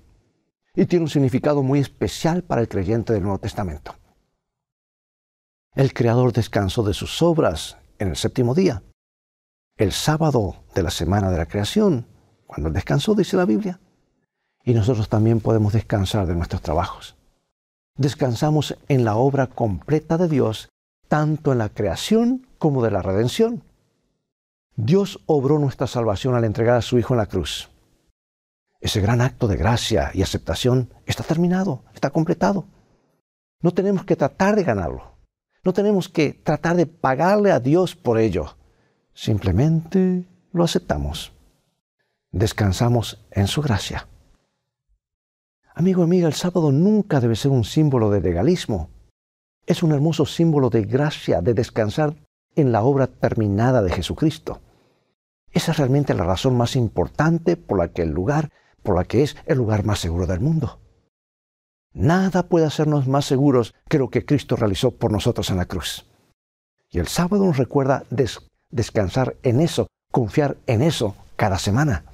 y 0.75 0.85
tiene 0.85 1.03
un 1.03 1.09
significado 1.09 1.63
muy 1.63 1.79
especial 1.79 2.43
para 2.43 2.61
el 2.61 2.67
creyente 2.67 3.13
del 3.13 3.23
Nuevo 3.23 3.39
Testamento. 3.39 3.95
El 5.75 5.93
Creador 5.93 6.33
descansó 6.33 6.83
de 6.83 6.93
sus 6.93 7.21
obras 7.21 7.77
en 7.99 8.09
el 8.09 8.15
séptimo 8.15 8.55
día, 8.55 8.83
el 9.77 9.91
sábado 9.91 10.63
de 10.75 10.83
la 10.83 10.91
semana 10.91 11.31
de 11.31 11.37
la 11.37 11.45
creación, 11.45 12.07
cuando 12.49 12.69
Él 12.69 12.73
descansó, 12.73 13.13
dice 13.13 13.37
la 13.37 13.45
Biblia. 13.45 13.79
Y 14.65 14.73
nosotros 14.73 15.07
también 15.07 15.39
podemos 15.39 15.71
descansar 15.71 16.25
de 16.25 16.33
nuestros 16.33 16.63
trabajos. 16.63 17.15
Descansamos 17.95 18.75
en 18.87 19.05
la 19.05 19.17
obra 19.17 19.45
completa 19.45 20.17
de 20.17 20.27
Dios, 20.27 20.67
tanto 21.07 21.51
en 21.51 21.59
la 21.59 21.69
creación 21.69 22.47
como 22.57 22.83
de 22.83 22.89
la 22.89 23.03
redención. 23.03 23.61
Dios 24.75 25.19
obró 25.27 25.59
nuestra 25.59 25.85
salvación 25.85 26.33
al 26.33 26.43
entregar 26.43 26.77
a 26.77 26.81
su 26.81 26.97
Hijo 26.97 27.13
en 27.13 27.19
la 27.19 27.27
cruz. 27.27 27.69
Ese 28.81 28.99
gran 28.99 29.21
acto 29.21 29.47
de 29.47 29.55
gracia 29.55 30.09
y 30.15 30.23
aceptación 30.23 30.89
está 31.05 31.23
terminado, 31.23 31.83
está 31.93 32.09
completado. 32.09 32.65
No 33.61 33.75
tenemos 33.75 34.05
que 34.05 34.15
tratar 34.15 34.55
de 34.55 34.63
ganarlo. 34.63 35.17
No 35.63 35.71
tenemos 35.71 36.09
que 36.09 36.33
tratar 36.33 36.77
de 36.77 36.87
pagarle 36.87 37.51
a 37.51 37.59
Dios 37.59 37.95
por 37.95 38.17
ello. 38.17 38.57
Simplemente 39.13 40.25
lo 40.51 40.63
aceptamos. 40.63 41.31
Descansamos 42.31 43.25
en 43.31 43.47
su 43.47 43.61
gracia. 43.61 44.07
Amigo, 45.73 46.03
amiga, 46.03 46.27
el 46.27 46.33
sábado 46.33 46.71
nunca 46.71 47.19
debe 47.19 47.35
ser 47.35 47.49
un 47.51 47.63
símbolo 47.63 48.11
de 48.11 48.21
legalismo. 48.21 48.89
Es 49.65 49.81
un 49.81 49.93
hermoso 49.93 50.25
símbolo 50.25 50.69
de 50.69 50.83
gracia, 50.83 51.41
de 51.41 51.55
descansar 51.55 52.15
en 52.55 52.71
la 52.71 52.83
obra 52.83 53.07
terminada 53.07 53.81
de 53.81 53.91
Jesucristo. 53.91 54.61
Esa 55.51 55.71
es 55.71 55.77
realmente 55.77 56.13
la 56.13 56.23
razón 56.23 56.55
más 56.55 56.75
importante 56.75 57.57
por 57.57 57.79
la 57.79 57.91
que 57.91 58.03
el 58.03 58.11
lugar, 58.11 58.51
por 58.83 58.95
la 58.95 59.05
que 59.05 59.23
es 59.23 59.35
el 59.47 59.57
lugar 59.57 59.83
más 59.83 59.99
seguro 59.99 60.27
del 60.27 60.39
mundo. 60.39 60.79
Nada 61.93 62.43
puede 62.43 62.67
hacernos 62.67 63.07
más 63.07 63.25
seguros 63.25 63.73
que 63.87 63.97
lo 63.97 64.09
que 64.09 64.23
Cristo 64.25 64.55
realizó 64.55 64.91
por 64.91 65.11
nosotros 65.11 65.49
en 65.49 65.57
la 65.57 65.65
cruz. 65.65 66.05
Y 66.91 66.99
el 66.99 67.07
sábado 67.07 67.45
nos 67.45 67.57
recuerda 67.57 68.03
descansar 68.69 69.35
en 69.41 69.61
eso, 69.61 69.87
confiar 70.11 70.57
en 70.67 70.83
eso 70.83 71.15
cada 71.35 71.57
semana. 71.57 72.05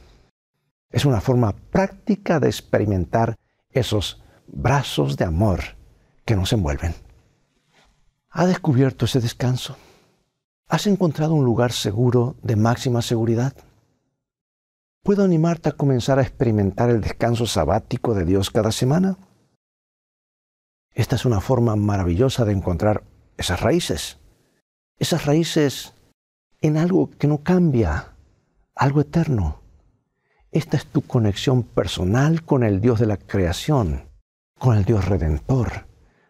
Es 0.90 1.06
una 1.06 1.22
forma 1.22 1.54
práctica 1.54 2.40
de 2.40 2.48
experimentar 2.48 3.36
esos 3.72 4.22
brazos 4.48 5.18
de 5.18 5.26
amor 5.26 5.62
que 6.26 6.36
nos 6.36 6.54
envuelven. 6.54 6.96
¿Ha 8.30 8.46
descubierto 8.46 9.06
ese 9.06 9.20
descanso? 9.20 9.78
¿Has 10.68 10.88
encontrado 10.88 11.34
un 11.34 11.46
lugar 11.46 11.72
seguro 11.72 12.36
de 12.42 12.56
máxima 12.56 13.02
seguridad? 13.02 13.54
¿Puedo 15.04 15.24
animarte 15.24 15.70
a 15.70 15.74
comenzar 15.74 16.18
a 16.18 16.24
experimentar 16.24 16.90
el 16.90 17.02
descanso 17.02 17.46
sabático 17.46 18.16
de 18.16 18.26
Dios 18.26 18.50
cada 18.50 18.72
semana? 18.72 19.18
Esta 20.96 21.16
es 21.16 21.26
una 21.26 21.42
forma 21.42 21.76
maravillosa 21.76 22.46
de 22.46 22.54
encontrar 22.54 23.04
esas 23.38 23.62
raíces. 23.62 24.18
Esas 24.98 25.26
raíces 25.26 25.94
en 26.62 26.78
algo 26.78 27.12
que 27.12 27.28
no 27.28 27.44
cambia, 27.44 28.16
algo 28.74 29.02
eterno. 29.02 29.62
Esta 30.56 30.78
es 30.78 30.86
tu 30.86 31.02
conexión 31.02 31.64
personal 31.64 32.46
con 32.46 32.64
el 32.64 32.80
Dios 32.80 33.02
de 33.02 33.06
la 33.06 33.18
creación, 33.18 34.08
con 34.58 34.78
el 34.78 34.86
Dios 34.86 35.04
redentor, 35.04 35.86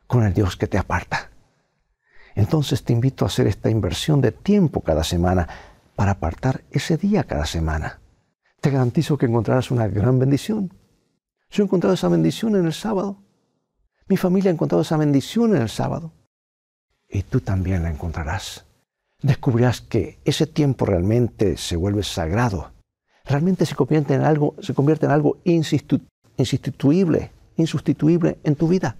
con 0.08 0.24
el 0.24 0.34
Dios 0.34 0.56
que 0.56 0.66
te 0.66 0.80
aparta. 0.80 1.30
Entonces 2.34 2.84
te 2.84 2.92
invito 2.92 3.24
a 3.24 3.28
hacer 3.28 3.46
esta 3.46 3.70
inversión 3.70 4.22
de 4.22 4.32
tiempo 4.32 4.82
cada 4.82 5.04
semana 5.04 5.48
para 5.96 6.14
apartar 6.14 6.64
ese 6.72 6.98
día 6.98 7.26
cada 7.26 7.46
semana. 7.46 8.02
Te 8.62 8.72
garantizo 8.72 9.16
que 9.16 9.28
encontrarás 9.28 9.70
una 9.70 9.88
gran 9.88 10.18
bendición. 10.18 10.74
Yo 11.52 11.62
he 11.62 11.68
encontrado 11.68 11.94
esa 11.94 12.10
bendición 12.10 12.56
en 12.56 12.66
el 12.66 12.74
sábado. 12.74 13.22
Mi 14.08 14.18
familia 14.18 14.50
ha 14.50 14.54
encontrado 14.56 14.82
esa 14.82 14.98
bendición 14.98 15.56
en 15.56 15.62
el 15.62 15.70
sábado. 15.70 16.14
Y 17.08 17.22
tú 17.22 17.42
también 17.42 17.84
la 17.84 17.92
encontrarás. 17.92 18.66
Descubrirás 19.22 19.82
que 19.82 20.20
ese 20.26 20.48
tiempo 20.48 20.88
realmente 20.88 21.58
se 21.58 21.76
vuelve 21.76 22.02
sagrado. 22.02 22.74
Realmente 23.26 23.66
se 23.66 23.76
convierte 23.76 24.14
en 24.14 24.22
algo, 24.22 24.56
se 24.60 24.74
convierte 24.74 25.08
en 25.08 25.12
algo 25.12 25.38
insustituible, 25.44 27.32
insustituible 27.58 28.38
en 28.44 28.56
tu 28.56 28.68
vida. 28.68 28.98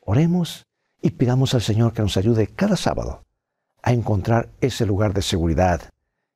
Oremos 0.00 0.66
y 1.00 1.10
pidamos 1.10 1.54
al 1.54 1.62
Señor 1.62 1.92
que 1.92 2.02
nos 2.02 2.16
ayude 2.16 2.48
cada 2.48 2.76
sábado 2.76 3.22
a 3.82 3.92
encontrar 3.92 4.48
ese 4.60 4.86
lugar 4.86 5.14
de 5.14 5.22
seguridad 5.22 5.82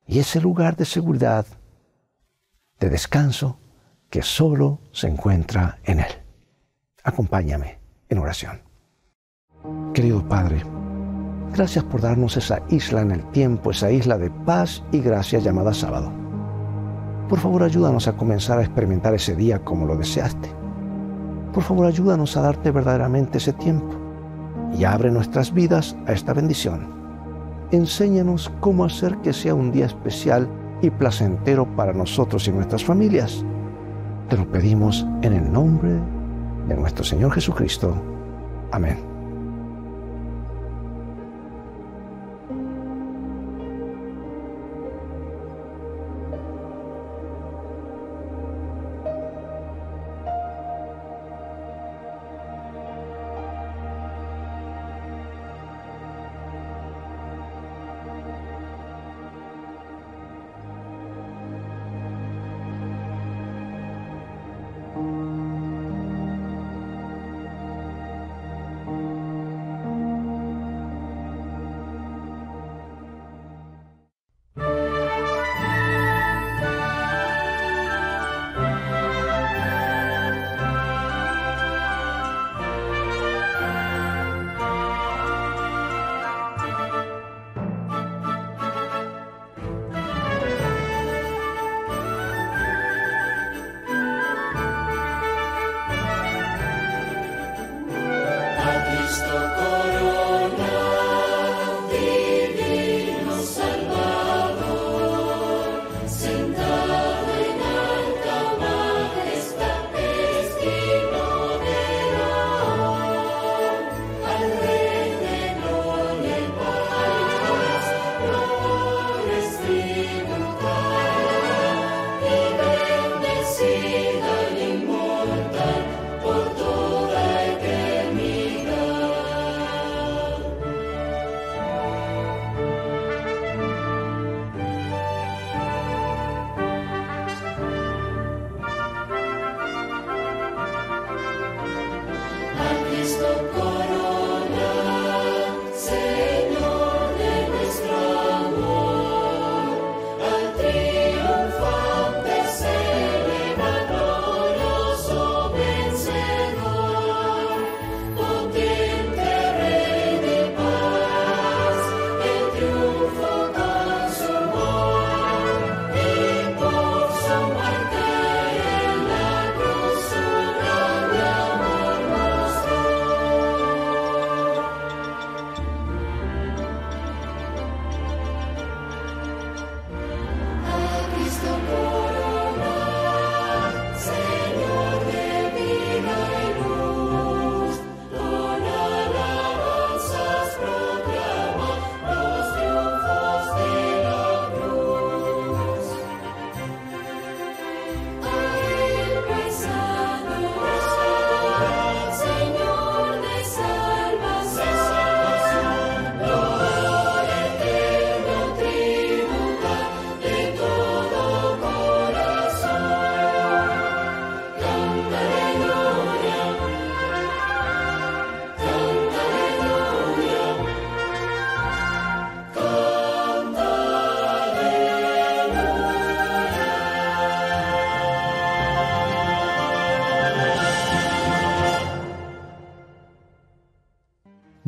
y 0.07 0.19
ese 0.19 0.39
lugar 0.39 0.75
de 0.75 0.85
seguridad, 0.85 1.45
de 2.79 2.89
descanso, 2.89 3.59
que 4.09 4.21
solo 4.21 4.79
se 4.91 5.07
encuentra 5.07 5.79
en 5.83 5.99
Él. 5.99 6.11
Acompáñame 7.03 7.79
en 8.07 8.17
oración. 8.19 8.61
Querido 9.93 10.27
Padre, 10.27 10.63
gracias 11.53 11.83
por 11.83 12.01
darnos 12.01 12.37
esa 12.37 12.61
isla 12.69 13.01
en 13.01 13.11
el 13.11 13.31
tiempo, 13.31 13.71
esa 13.71 13.91
isla 13.91 14.17
de 14.17 14.29
paz 14.29 14.83
y 14.91 14.99
gracia 14.99 15.39
llamada 15.39 15.73
sábado. 15.73 16.24
Por 17.29 17.39
favor, 17.39 17.63
ayúdanos 17.63 18.07
a 18.07 18.15
comenzar 18.15 18.59
a 18.59 18.61
experimentar 18.61 19.13
ese 19.13 19.35
día 19.35 19.59
como 19.59 19.85
lo 19.85 19.97
deseaste. 19.97 20.49
Por 21.53 21.63
favor, 21.63 21.87
ayúdanos 21.87 22.37
a 22.37 22.41
darte 22.41 22.69
verdaderamente 22.71 23.39
ese 23.39 23.53
tiempo 23.53 23.95
y 24.77 24.83
abre 24.83 25.09
nuestras 25.09 25.53
vidas 25.53 25.95
a 26.05 26.11
esta 26.11 26.33
bendición. 26.33 26.93
Enséñanos 27.71 28.51
cómo 28.59 28.85
hacer 28.85 29.17
que 29.17 29.33
sea 29.33 29.55
un 29.55 29.71
día 29.71 29.85
especial 29.85 30.47
y 30.81 30.89
placentero 30.89 31.65
para 31.75 31.93
nosotros 31.93 32.47
y 32.47 32.51
nuestras 32.51 32.83
familias. 32.83 33.43
Te 34.29 34.37
lo 34.37 34.49
pedimos 34.51 35.05
en 35.21 35.33
el 35.33 35.51
nombre 35.51 35.93
de 36.67 36.75
nuestro 36.75 37.03
Señor 37.03 37.31
Jesucristo. 37.31 37.95
Amén. 38.71 39.14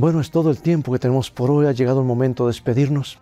Bueno, 0.08 0.22
es 0.22 0.32
todo 0.32 0.52
el 0.52 0.62
tiempo 0.62 0.94
que 0.94 1.00
tenemos 1.00 1.30
por 1.30 1.52
hoy. 1.52 1.66
Ha 1.66 1.74
llegado 1.74 2.00
el 2.00 2.08
momento 2.08 2.46
de 2.46 2.52
despedirnos. 2.52 3.20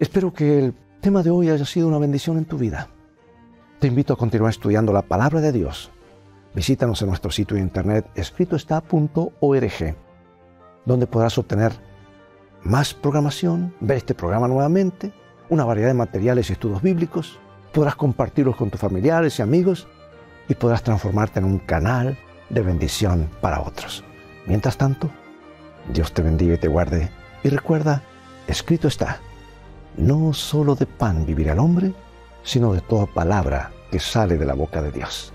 Espero 0.00 0.32
que 0.32 0.58
el 0.58 0.74
tema 1.00 1.22
de 1.22 1.30
hoy 1.30 1.50
haya 1.50 1.64
sido 1.64 1.86
una 1.86 1.98
bendición 1.98 2.36
en 2.36 2.46
tu 2.46 2.58
vida. 2.58 2.88
Te 3.78 3.86
invito 3.86 4.12
a 4.12 4.16
continuar 4.16 4.50
estudiando 4.50 4.92
la 4.92 5.02
palabra 5.02 5.40
de 5.40 5.52
Dios. 5.52 5.92
Visítanos 6.52 7.00
en 7.00 7.10
nuestro 7.10 7.30
sitio 7.30 7.54
de 7.54 7.62
internet 7.62 8.10
escritoestá.org, 8.16 9.96
donde 10.84 11.06
podrás 11.06 11.38
obtener 11.38 11.74
más 12.64 12.92
programación, 12.92 13.72
ver 13.78 13.98
este 13.98 14.16
programa 14.16 14.48
nuevamente, 14.48 15.12
una 15.48 15.64
variedad 15.64 15.90
de 15.90 15.94
materiales 15.94 16.50
y 16.50 16.54
estudios 16.54 16.82
bíblicos. 16.82 17.38
Podrás 17.72 17.94
compartirlos 17.94 18.56
con 18.56 18.68
tus 18.68 18.80
familiares 18.80 19.38
y 19.38 19.42
amigos 19.42 19.86
y 20.48 20.56
podrás 20.56 20.82
transformarte 20.82 21.38
en 21.38 21.44
un 21.44 21.60
canal 21.60 22.18
de 22.48 22.62
bendición 22.62 23.30
para 23.40 23.60
otros. 23.60 24.02
Mientras 24.48 24.76
tanto, 24.76 25.08
Dios 25.88 26.12
te 26.12 26.22
bendiga 26.22 26.54
y 26.54 26.58
te 26.58 26.68
guarde. 26.68 27.10
Y 27.42 27.48
recuerda, 27.48 28.02
escrito 28.46 28.88
está, 28.88 29.20
no 29.96 30.32
solo 30.32 30.74
de 30.74 30.86
pan 30.86 31.26
vivirá 31.26 31.52
el 31.52 31.58
hombre, 31.58 31.92
sino 32.42 32.72
de 32.72 32.80
toda 32.80 33.06
palabra 33.06 33.72
que 33.90 33.98
sale 33.98 34.36
de 34.36 34.46
la 34.46 34.54
boca 34.54 34.82
de 34.82 34.92
Dios. 34.92 35.32